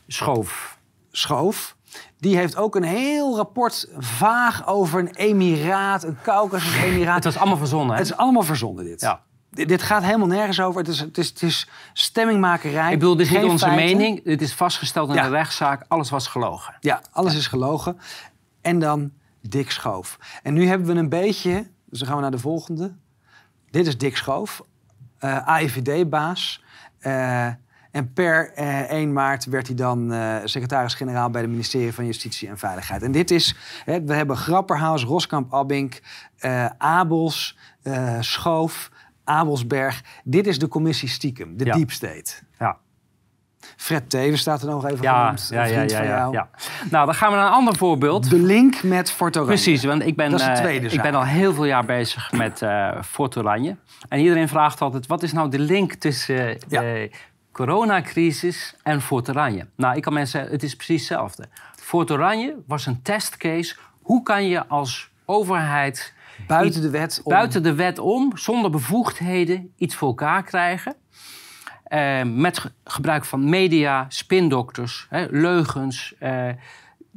[0.07, 0.79] Schoof.
[1.11, 1.75] Schoof.
[2.17, 7.15] Die heeft ook een heel rapport vaag over een emiraat, een Caucasus-emiraat.
[7.23, 8.01] Het was allemaal verzonnen, hè?
[8.01, 9.01] Het is allemaal verzonnen, dit.
[9.01, 9.21] Ja.
[9.49, 10.79] Dit gaat helemaal nergens over.
[10.79, 12.91] Het is, het is, het is stemmingmakerij.
[12.91, 14.23] Ik bedoel, dit is niet onze mening.
[14.23, 15.23] Dit is vastgesteld in ja.
[15.23, 15.85] de rechtszaak.
[15.87, 16.75] Alles was gelogen.
[16.79, 17.97] Ja, alles is gelogen.
[18.65, 19.11] En dan
[19.41, 20.19] Dick Schoof.
[20.43, 22.95] En nu hebben we een beetje, dus dan gaan we naar de volgende.
[23.69, 24.61] Dit is Dick Schoof,
[25.19, 26.63] uh, eh, AIVD-baas.
[27.01, 27.53] Uh, eh,
[27.91, 30.13] en per uh, eh, 1 maart werd hij dan
[30.43, 33.01] secretaris-generaal bij het ministerie van Justitie en Veiligheid.
[33.01, 33.55] En dit is,
[33.85, 36.01] hè, we hebben Grapperhaus, Roskamp, Abink,
[36.77, 37.57] Abels,
[38.19, 38.91] Schoof,
[39.23, 40.03] Abelsberg.
[40.23, 42.33] Dit is de commissie stiekem, de Deep State.
[42.59, 42.77] Ja.
[43.75, 45.47] Fred Teven staat er nog even ja, genoemd.
[45.51, 46.49] Ja, ja, ja, ja, ja,
[46.91, 48.29] Nou, dan gaan we naar een ander voorbeeld.
[48.29, 49.53] De link met Fort Oranje.
[49.53, 53.37] Precies, want ik ben, uh, ik ben al heel veel jaar bezig met uh, Fort
[53.37, 53.75] Oranje.
[54.09, 57.11] En iedereen vraagt altijd, wat is nou de link tussen uh, de
[57.51, 59.67] coronacrisis en Fort Oranje?
[59.75, 61.45] Nou, ik kan mensen zeggen, het is precies hetzelfde.
[61.75, 63.75] Fort Oranje was een testcase.
[64.01, 66.13] Hoe kan je als overheid...
[66.47, 67.33] Buiten de wet om.
[67.33, 70.95] Buiten de wet om, zonder bevoegdheden, iets voor elkaar krijgen...
[71.89, 76.13] Uh, met gebruik van media, spindokters, hè, leugens.
[76.19, 76.49] Uh,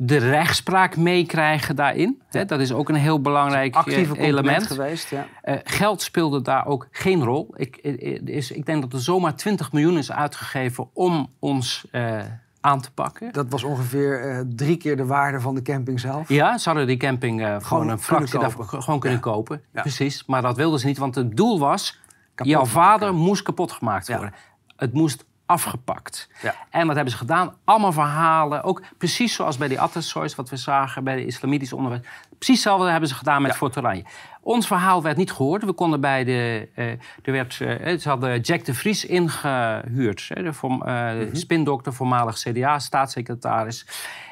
[0.01, 2.23] de rechtspraak meekrijgen daarin.
[2.31, 4.67] Hè, dat is ook een heel belangrijk eh, Actieve element.
[4.67, 5.27] geweest, ja.
[5.43, 7.55] Eh, geld speelde daar ook geen rol.
[7.57, 12.19] Ik, eh, is, ik denk dat er zomaar 20 miljoen is uitgegeven om ons eh,
[12.61, 13.33] aan te pakken.
[13.33, 16.29] Dat was ongeveer eh, drie keer de waarde van de camping zelf.
[16.29, 19.63] Ja, ze hadden die camping eh, gewoon een fractie daarvoor gewoon kunnen kopen.
[19.73, 19.81] Ja.
[19.81, 22.01] Precies, maar dat wilden ze niet, want het doel was...
[22.35, 22.81] Kapot jouw maken.
[22.83, 24.33] vader moest kapot gemaakt Ja.
[24.79, 26.29] Het moest afgepakt.
[26.43, 26.55] Ja.
[26.71, 27.55] En wat hebben ze gedaan?
[27.65, 30.35] Allemaal verhalen, ook precies zoals bij die Attensoys...
[30.35, 32.03] wat we zagen bij de islamitische onderwijs.
[32.39, 33.57] Precies hetzelfde hebben ze gedaan met Ja.
[33.57, 34.05] Fort Oranje.
[34.41, 35.65] Ons verhaal werd niet gehoord.
[35.65, 36.69] We konden bij de...
[36.75, 36.91] eh,
[37.23, 40.27] er werd, eh, ze hadden Jack de Vries ingehuurd.
[40.35, 41.35] Hè, de vorm- eh, Mhm.
[41.35, 43.87] spindokter, voormalig CDA-staatssecretaris.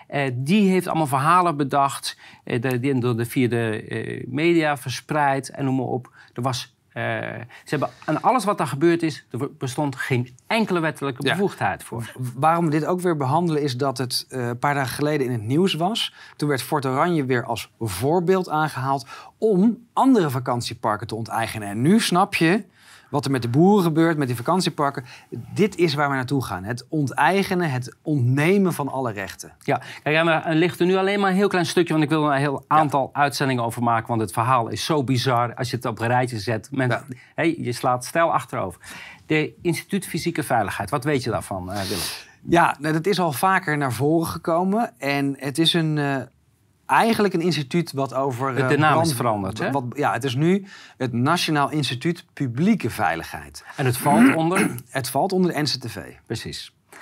[0.07, 5.49] Eh, die heeft allemaal verhalen bedacht, eh, die door de, via de eh, media verspreid
[5.51, 6.15] en noem maar op.
[6.35, 7.03] Er was, eh,
[7.65, 11.33] ze hebben, aan alles wat daar gebeurd is, er bestond geen enkele wettelijke Ja.
[11.33, 12.13] bevoegdheid voor.
[12.35, 15.33] Waarom we dit ook weer behandelen is dat het eh, een paar dagen geleden in
[15.33, 16.15] het nieuws was.
[16.37, 19.07] Toen werd Fort Oranje weer als voorbeeld aangehaald
[19.39, 21.69] om andere vakantieparken te onteigenen.
[21.69, 22.65] En nu snap je
[23.11, 25.05] wat er met de boeren gebeurt, met die vakantieparken.
[25.55, 26.65] Dit is waar we naartoe gaan.
[26.65, 29.53] Het onteigenen, het ontnemen van alle rechten.
[29.61, 32.11] Ja, kijk, en er ligt er nu alleen maar een heel klein stukje, want ik
[32.11, 35.71] wil er een heel aantal uitzendingen over maken, want het verhaal is zo bizar als
[35.71, 36.71] je het op een rijtje zet.
[37.35, 38.81] Hey, je slaat stijl achterover.
[39.27, 42.05] De Instituut Fysieke Veiligheid, wat weet je daarvan, eh, Willem?
[42.49, 44.99] Ja, nou, dat is al vaker naar voren gekomen.
[44.99, 46.17] En het is een, eh,
[46.87, 48.55] eigenlijk een instituut wat over...
[48.55, 49.71] De eh, naam is veranderd, hè?
[49.71, 50.67] Wat, ja, het is nu
[50.97, 53.65] het Nationaal Instituut Publieke Veiligheid.
[53.77, 54.71] En het valt onder.
[54.89, 55.99] Het valt onder de NCTV.
[56.27, 56.75] Precies.
[56.91, 56.99] het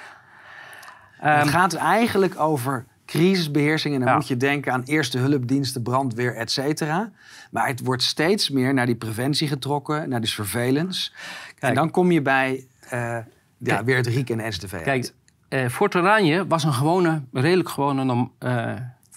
[1.20, 3.94] Ehm, gaat eigenlijk over crisisbeheersing.
[3.94, 4.14] En dan Ja.
[4.14, 7.10] moet je denken aan eerste hulpdiensten, brandweer, et cetera.
[7.50, 11.10] Maar het wordt steeds meer naar die preventie getrokken, naar die surveillance.
[11.58, 13.16] En dan kom je bij eh,
[13.58, 14.82] ja, weer het RIek en de NCTV.
[14.82, 15.12] Kijk,
[15.48, 18.72] eh Fort Oranje was een gewone, redelijk gewone eh,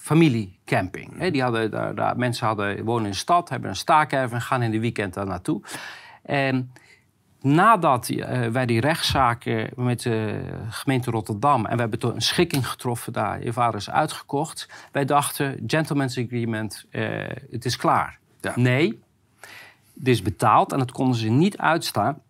[0.08, 1.18] familiecamping.
[1.18, 4.42] Hè, die hadden, daar, daar, mensen hadden, wonen in de stad, hebben een staakerf en
[4.42, 5.62] gaan in de weekend daar naartoe.
[6.22, 6.72] En
[7.42, 11.66] nadat eh, wij die rechtszaken met de gemeente Rotterdam...
[11.66, 14.70] en we hebben toen een schikking getroffen daar, je vader is uitgekocht...
[14.92, 17.04] wij dachten, gentleman's agreement, eh,
[17.52, 18.20] het is klaar.
[18.42, 18.54] Ja.
[18.56, 19.02] Nee,
[19.98, 22.22] het is betaald en dat konden ze niet uitstaan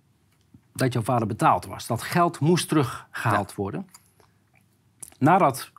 [0.74, 1.88] dat jouw vader betaald was.
[1.88, 3.88] Dat geld moest teruggehaald worden.
[5.20, 5.72] Nadat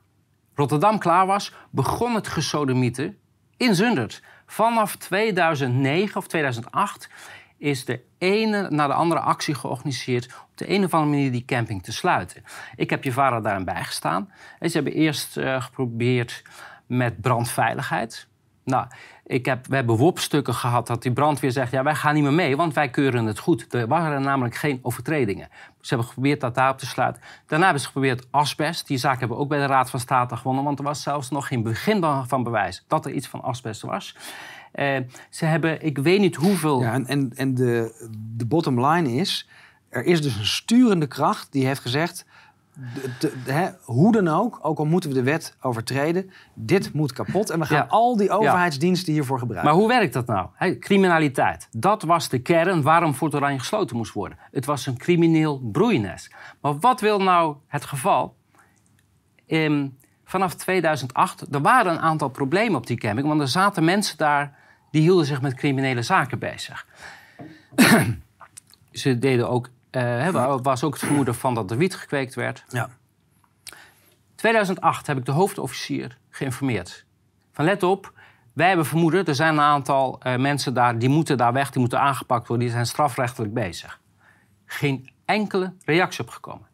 [0.59, 3.19] Rotterdam klaar was, begon het gesodemieten
[3.57, 4.23] in Zundert.
[4.47, 7.09] Vanaf 2009 of 2008
[7.59, 10.25] is de ene na de andere actie georganiseerd...
[10.27, 12.45] op de een of andere manier die camping te sluiten.
[12.77, 14.33] Ik heb je vader daarin bijgestaan.
[14.59, 16.43] En ze hebben eerst eh, geprobeerd
[16.87, 18.29] met brandveiligheid.
[18.65, 18.87] Nou,
[19.29, 21.73] ik heb, we hebben WOP-stukken gehad dat die brandweer zegt...
[21.73, 23.75] ja, wij gaan niet meer mee, want wij keuren het goed.
[23.75, 25.49] Er waren namelijk geen overtredingen.
[25.81, 27.23] Ze hebben geprobeerd dat daarop te sluiten.
[27.47, 28.87] Daarna hebben ze geprobeerd asbest.
[28.87, 30.65] Die zaak hebben we ook bij de Raad van State gewonnen...
[30.65, 34.17] want er was zelfs nog geen begin van bewijs dat er iets van asbest was.
[34.73, 34.97] Eh,
[35.31, 36.81] ze hebben, ik weet niet hoeveel...
[36.81, 39.49] Ja, en en, en de, de bottom line is,
[39.89, 42.25] er is dus een sturende kracht die heeft gezegd,
[42.95, 46.93] de- de- de- hè, hoe dan ook, ook al moeten we de wet overtreden, dit
[46.93, 47.87] moet kapot en we gaan Ja.
[47.89, 49.71] al die overheidsdiensten hiervoor gebruiken.
[49.71, 50.49] Maar hoe werkt dat nou?
[50.79, 51.69] Criminaliteit.
[51.71, 54.39] Dat was de kern waarom Fort Oranje gesloten moest worden.
[54.51, 56.31] Het was een crimineel broeines.
[56.61, 58.37] Maar wat wil nou het geval?
[59.47, 59.89] Ehm,
[60.25, 63.29] vanaf 2008, er waren een aantal problemen op die camping.
[63.29, 64.57] Want er zaten mensen daar
[64.91, 66.87] die hielden zich met criminele zaken bezig.
[68.93, 72.65] Ze deden ook, eh, er was ook het vermoeden van dat er wiet gekweekt werd.
[72.69, 72.89] ja.
[74.35, 77.05] 2008 heb ik de hoofdofficier geïnformeerd.
[77.53, 78.13] Van let op,
[78.53, 80.99] wij hebben vermoeden, er zijn een aantal eh, mensen daar...
[80.99, 82.67] die moeten daar weg, die moeten aangepakt worden...
[82.67, 84.01] die zijn strafrechtelijk bezig.
[84.67, 86.67] Geen enkele reactie op gekomen.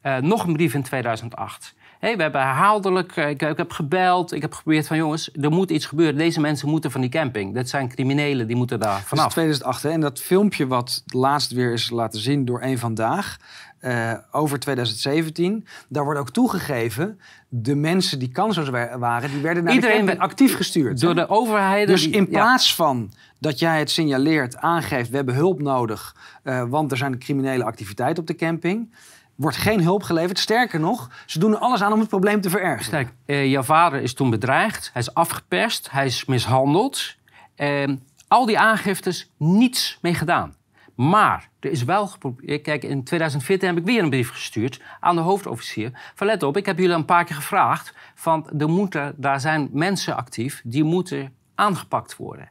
[0.00, 1.74] Eh, nog een brief in 2008.
[2.02, 4.96] Hey, we hebben herhaaldelijk, eh, ik, ik heb gebeld, ik heb geprobeerd van...
[4.96, 7.54] jongens, er moet iets gebeuren, deze mensen moeten van die camping.
[7.54, 9.32] Dat zijn criminelen, die moeten daar Dat is vanaf.
[9.32, 9.90] 2008 hè?
[9.90, 13.36] en dat filmpje wat laatst weer is laten zien door een vandaag
[13.78, 19.64] eh, over 2017, daar wordt ook toegegeven de mensen die kansloos wa- waren, die werden
[19.64, 21.00] naar Iedereen de actief gestuurd.
[21.00, 21.16] Door hè?
[21.16, 21.86] de overheden...
[21.86, 22.28] Dus die- in ja.
[22.28, 27.18] plaats van dat jij het signaleert, aangeeft, we hebben hulp nodig, eh, want er zijn
[27.18, 28.92] criminele activiteiten op de camping,
[29.34, 30.38] wordt geen hulp geleverd.
[30.38, 32.90] Sterker nog, ze doen er alles aan om het probleem te verergeren.
[32.90, 37.16] Kijk, eh, jouw vader is toen bedreigd, hij is afgeperst, hij is mishandeld.
[37.54, 37.88] Eh,
[38.28, 40.54] al die aangiftes, niets mee gedaan.
[40.94, 42.62] Maar er is wel geprobeerd.
[42.62, 45.90] Kijk, in 2014 heb ik weer een brief gestuurd aan de hoofdofficier.
[46.14, 47.94] Van let op, ik heb jullie een paar keer gevraagd.
[48.14, 52.50] Van er moeten, daar zijn mensen actief die moeten aangepakt worden.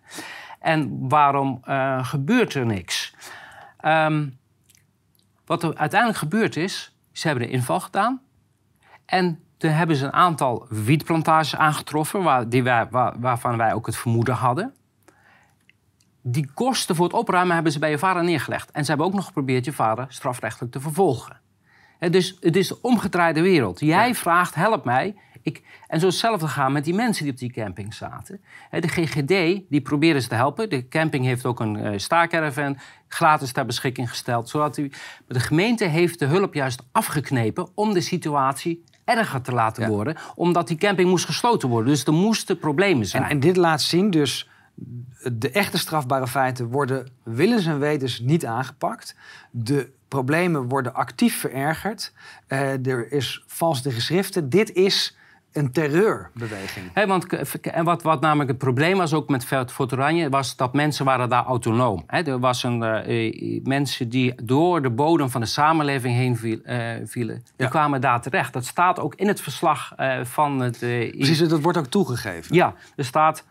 [0.59, 3.15] En waarom eh, gebeurt er niks?
[3.77, 4.27] Ehm,
[5.51, 8.21] wat er uiteindelijk gebeurd is, ze hebben een inval gedaan.
[9.05, 13.85] En Toen hebben ze een aantal wietplantages aangetroffen, waar, die wij, waar, waarvan wij ook
[13.85, 14.75] het vermoeden hadden.
[16.21, 18.71] Die kosten voor het opruimen hebben ze bij je vader neergelegd.
[18.71, 21.39] En ze hebben ook nog geprobeerd je vader strafrechtelijk te vervolgen.
[21.99, 23.79] Dus het is de omgedraaide wereld.
[23.79, 25.15] Jij vraagt, help mij.
[25.41, 28.41] Ik, en zo hetzelfde gaan met die mensen die op die camping zaten.
[28.69, 30.69] De GGD, die proberen ze te helpen.
[30.69, 32.77] De camping heeft ook een eh staakcaravan
[33.07, 34.49] gratis ter beschikking gesteld.
[34.49, 39.51] Zodat u, maar de gemeente heeft de hulp juist afgeknepen om de situatie erger te
[39.51, 39.89] laten Ja.
[39.89, 40.15] worden.
[40.35, 41.89] Omdat die camping moest gesloten worden.
[41.89, 43.23] Dus er moesten problemen zijn.
[43.23, 44.49] En, en dit laat zien dus
[45.23, 49.15] de echte strafbare feiten worden willens en wetens niet aangepakt.
[49.51, 52.13] De problemen worden actief verergerd.
[52.47, 54.49] Eh, er is vals de geschriften.
[54.49, 55.17] Dit is
[55.53, 56.85] een terreurbeweging.
[56.93, 57.25] Hè, want
[57.61, 60.29] en wat, wat namelijk het probleem was ook met Fort Oranje...
[60.29, 62.03] was dat mensen waren daar autonoom.
[62.07, 66.37] Hè, er was een, eh, eh, mensen die door de bodem van de samenleving heen
[66.37, 67.35] viel- eh, vielen.
[67.35, 67.67] Die Ja.
[67.67, 68.53] kwamen daar terecht.
[68.53, 69.93] Dat staat ook in het verslag
[70.23, 70.77] van het...
[70.79, 72.55] Precies, dat wordt ook toegegeven.
[72.55, 73.45] Ja, er staat...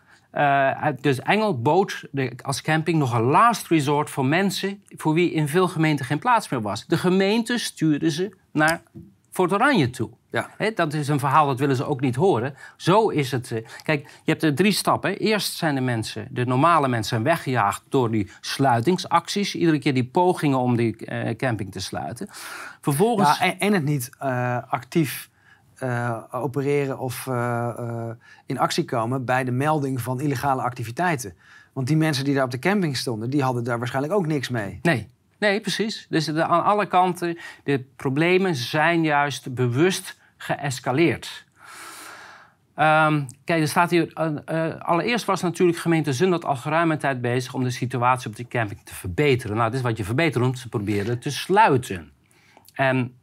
[1.01, 4.83] dus Engel bood de, als camping nog een last resort voor mensen...
[4.87, 6.85] voor wie in veel gemeenten geen plaats meer was.
[6.87, 8.81] De gemeente stuurde ze naar
[9.31, 10.09] Fort Oranje toe.
[10.31, 10.49] Ja.
[10.75, 12.55] Dat is een verhaal dat willen ze ook niet horen.
[12.77, 13.51] Zo is het.
[13.51, 13.65] eh.
[13.83, 15.17] Kijk, je hebt er drie stappen.
[15.17, 19.55] Eerst zijn de mensen, de normale mensen, zijn weggejaagd door die sluitingsacties.
[19.55, 22.27] Iedere keer die pogingen om die eh, camping te sluiten.
[22.81, 23.37] Vervolgens.
[23.39, 25.29] Ja, en, en het niet eh, actief
[26.31, 27.27] opereren of
[28.45, 31.33] in actie komen bij de melding van illegale activiteiten.
[31.73, 34.49] Want die mensen die daar op de camping stonden, die hadden daar waarschijnlijk ook niks
[34.49, 34.79] mee.
[34.81, 35.07] Nee.
[35.41, 36.05] Nee, precies.
[36.09, 41.45] Dus de- aan alle kanten, de problemen zijn juist bewust geëscaleerd.
[42.75, 44.11] Ehm, kijk, er staat hier.
[44.13, 48.35] eh, eh, allereerst was natuurlijk gemeente Zundert al geruime tijd bezig om de situatie op
[48.35, 49.55] die camping te verbeteren.
[49.57, 52.11] Nou, dit is wat je verbetert om ze proberen te sluiten.
[52.73, 53.15] En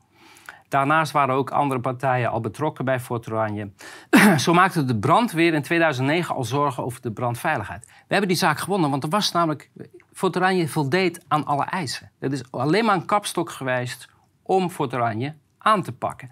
[0.69, 3.71] daarnaast waren ook andere partijen al betrokken bij Fort Oranje.
[4.37, 7.85] Zo maakte de brandweer in 2009 al zorgen over de brandveiligheid.
[7.87, 9.71] We hebben die zaak gewonnen, want er was namelijk...
[10.13, 12.11] Fort Oranje voldeed aan alle eisen.
[12.19, 14.09] Het is alleen maar een kapstok geweest
[14.43, 16.31] om Fort Oranje aan te pakken.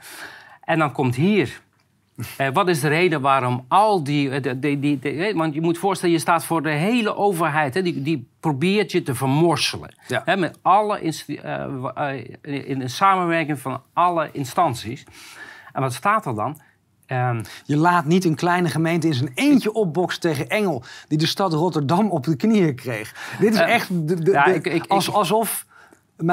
[0.60, 1.64] En dan komt hier...
[2.36, 4.30] Eh, wat is de reden waarom al die...
[4.30, 7.74] eh, die, die, die- eh, want je moet voorstellen, je staat voor de hele overheid.
[7.74, 9.94] Hè, die, die probeert je te vermorselen.
[10.08, 10.22] Ja.
[10.24, 15.04] Hè, met alle eh, in de samenwerking van alle instanties.
[15.72, 16.60] En wat staat er dan?
[17.06, 21.26] Ehm, Je laat niet een kleine gemeente in zijn eentje opboksen tegen Engel, die de
[21.26, 23.36] stad Rotterdam op de knieën kreeg.
[23.40, 25.66] Dit is echt de, de- ja, de- ik- ik- als, ik- alsof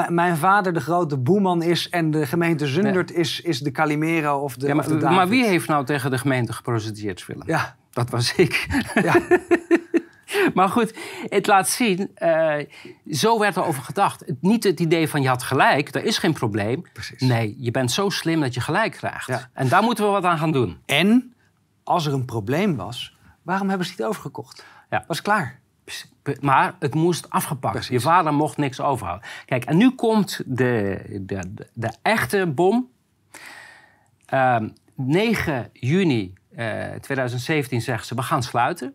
[0.08, 4.56] mijn vader de grote boeman is en de gemeente Zundert is, is de Calimero of
[4.56, 7.46] de, ja, of de maar, wie heeft nou tegen de gemeente geprocedeerd, Willem?
[7.46, 8.66] Ja, Dat was ik.
[8.94, 9.14] ja.
[10.54, 10.94] Maar goed,
[11.28, 12.56] het laat zien, eh,
[13.10, 14.24] zo werd er over gedacht.
[14.40, 16.82] Niet het idee van je had gelijk, er is geen probleem.
[16.92, 17.20] Precies.
[17.20, 19.26] Nee, je bent zo slim dat je gelijk krijgt.
[19.26, 19.50] Ja.
[19.52, 20.78] En daar moeten we wat aan gaan doen.
[20.86, 21.34] En
[21.84, 24.64] als er een probleem was, waarom hebben ze het niet overgekocht?
[24.90, 25.04] Ja.
[25.06, 25.60] Was klaar.
[26.40, 27.74] Maar het moest afgepakt.
[27.74, 27.90] Precies.
[27.90, 29.28] Je vader mocht niks overhouden.
[29.46, 32.90] Kijk, en nu komt de, de, de, de echte bom.
[34.26, 38.94] Ehm, 9 juni eh, 2017 zeggen ze, we gaan sluiten.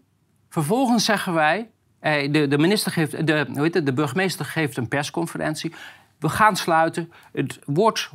[0.49, 1.69] Vervolgens zeggen wij,
[1.99, 5.73] eh, de, de, minister geeft, de, hoe heet het, de burgemeester geeft een persconferentie.
[6.19, 7.11] We gaan sluiten.
[7.31, 8.09] Het wordt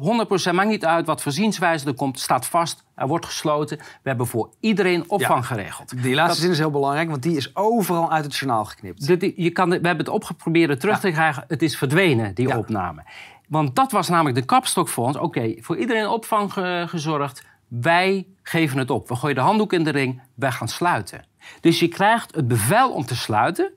[0.50, 2.84] 100%, maakt niet uit wat voor zienswijze er komt, staat vast.
[2.94, 3.78] Er wordt gesloten.
[3.78, 6.02] We hebben voor iedereen opvang geregeld.
[6.02, 9.06] Die laatste Dat- zin is heel belangrijk, want die is overal uit het journaal geknipt.
[9.36, 11.44] je kan, we hebben het opgeprobeerd terug te krijgen.
[11.48, 12.58] Het is verdwenen, die Ja.
[12.58, 13.02] opname.
[13.48, 15.16] Want dat was namelijk de kapstok voor ons.
[15.16, 17.42] Oké, voor iedereen opvang ge- gezorgd.
[17.68, 19.08] Wij geven het op.
[19.08, 20.22] We gooien de handdoek in de ring.
[20.34, 21.24] Wij gaan sluiten.
[21.60, 23.70] Dus je krijgt het bevel om te sluiten.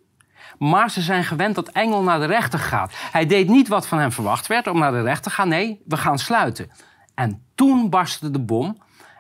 [0.58, 2.94] Maar ze zijn gewend dat Engel naar de rechter gaat.
[3.12, 5.48] Hij deed niet wat van hem verwacht werd om naar de rechter te gaan.
[5.48, 6.72] Nee, we gaan sluiten.
[7.16, 8.78] En toen barstte de bom.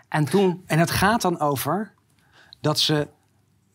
[0.09, 1.93] En toen En het gaat dan over
[2.61, 3.07] dat ze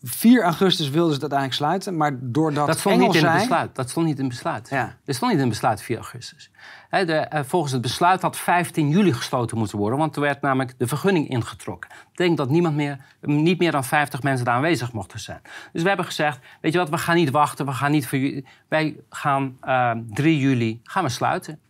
[0.02, 3.74] 4 augustus wilden ze het uiteindelijk sluiten, maar doordat Dat stond niet in het besluit.
[3.74, 4.68] Dat stond niet in besluit.
[4.68, 4.96] Ja.
[5.04, 6.50] Dat stond niet in besluit 4 augustus.
[6.90, 10.74] De, eh, volgens het besluit had 15 juli gesloten moeten worden, want er werd namelijk
[10.78, 11.90] de vergunning ingetrokken.
[11.90, 15.40] Dat betekent dat niemand meer, niet meer dan 50 mensen daar aanwezig mochten zijn.
[15.72, 18.42] Dus we hebben gezegd, weet je wat, we gaan niet wachten, we gaan niet voor.
[18.68, 21.60] Wij gaan eh, 3 juli gaan we sluiten.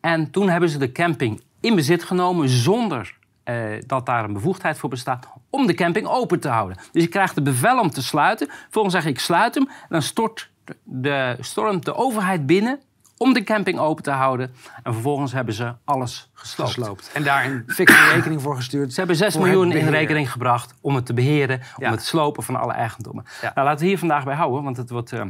[0.00, 3.54] En toen hebben ze de camping in bezit genomen zonder eh,
[3.86, 6.76] dat daar een bevoegdheid voor bestaat om de camping open te houden.
[6.92, 8.48] Dus je krijgt de bevel om te sluiten.
[8.62, 9.68] Vervolgens zeg ik, sluit hem.
[9.68, 10.50] En dan stort
[10.82, 12.80] de, stormt de overheid binnen
[13.16, 14.54] om de camping open te houden.
[14.82, 16.72] En vervolgens hebben ze alles gesloopt.
[16.72, 17.10] gesloopt.
[17.14, 18.92] En daar een fikse rekening voor gestuurd.
[18.92, 21.86] Ze hebben 6 voor het miljoen in rekening gebracht om het te beheren, Ja.
[21.86, 23.24] om het slopen van alle eigendommen.
[23.42, 23.52] Ja.
[23.54, 25.24] Nou, laten we hier vandaag bij houden, want het wordt, eh,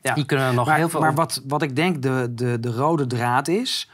[0.00, 0.14] Ja.
[0.14, 1.00] hier kunnen nog maar, heel veel...
[1.00, 3.90] Maar wat, wat ik denk de, de, de rode draad is...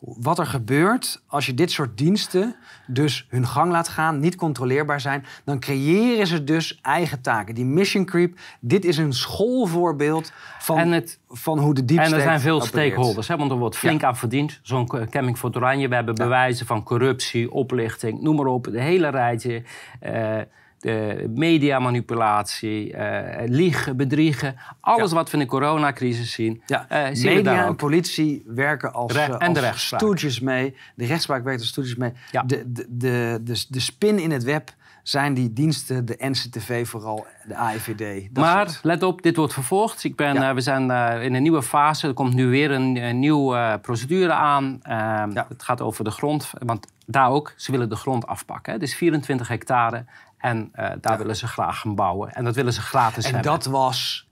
[0.00, 5.00] wat er gebeurt als je dit soort diensten dus hun gang laat gaan, niet controleerbaar
[5.00, 7.54] zijn, dan creëren ze dus eigen taken.
[7.54, 12.12] Die mission creep, dit is een schoolvoorbeeld van, En het- van hoe de deep En
[12.12, 12.86] er zijn veel opereert.
[12.92, 14.58] stakeholders, hè, want er wordt flink aan verdiend.
[14.62, 18.64] Zo'n Camping voor het Oranje, we hebben bewijzen van corruptie, oplichting, noem maar op.
[18.64, 19.62] De hele rijtje.
[20.00, 20.36] eh,
[20.80, 24.56] de mediamanipulatie, eh liegen, bedriegen.
[24.80, 25.16] Alles Ja.
[25.16, 29.34] wat we in de coronacrisis zien, Ja, eh, zien media en politie werken als, eh,
[29.38, 30.74] en als stoeltjes mee.
[30.94, 32.12] De rechtspraak werkt als stoeltjes mee.
[32.30, 32.42] Ja.
[32.42, 37.26] De, de, de, de, de spin in het web zijn die diensten, de NCTV vooral,
[37.46, 38.28] de AIVD.
[38.34, 38.84] dat Maar soort.
[38.84, 40.04] let op, dit wordt vervolgd.
[40.04, 40.48] Ik ben, Ja.
[40.48, 42.06] eh, we zijn eh, in een nieuwe fase.
[42.08, 44.78] Er komt nu weer een, een nieuwe eh, procedure aan.
[44.82, 44.96] Eh,
[45.32, 45.46] Ja.
[45.48, 46.50] Het gaat over de grond.
[46.58, 48.72] Want daar ook, ze willen de grond afpakken.
[48.72, 48.78] hè.
[48.78, 50.04] Het is 24 hectare.
[50.38, 52.32] En eh, daar willen ze graag gaan bouwen.
[52.32, 53.52] En dat willen ze gratis En hebben.
[53.52, 54.28] dat was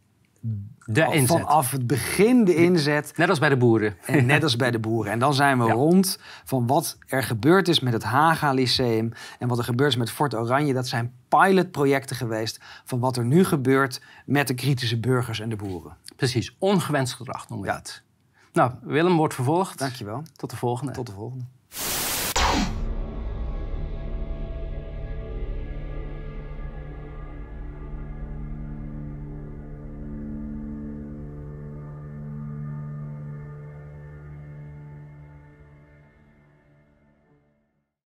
[0.84, 1.26] de inzet.
[1.26, 3.12] vanaf het begin de inzet.
[3.16, 3.96] Net als bij de boeren.
[4.06, 5.12] En net als bij de boeren.
[5.12, 5.72] En dan zijn we Ja.
[5.72, 9.12] rond van wat er gebeurd is met het Haga Lyceum.
[9.38, 10.72] En wat er gebeurd is met Fort Oranje.
[10.72, 15.56] Dat zijn pilotprojecten geweest van wat er nu gebeurt met de kritische burgers en de
[15.56, 15.96] boeren.
[16.16, 17.78] Precies, ongewenst gedrag noemen we Ja.
[17.78, 18.02] het.
[18.52, 19.78] Nou, Willem wordt vervolgd.
[19.78, 20.22] Dankjewel.
[20.36, 20.92] Tot de volgende.
[20.92, 21.44] Tot de volgende.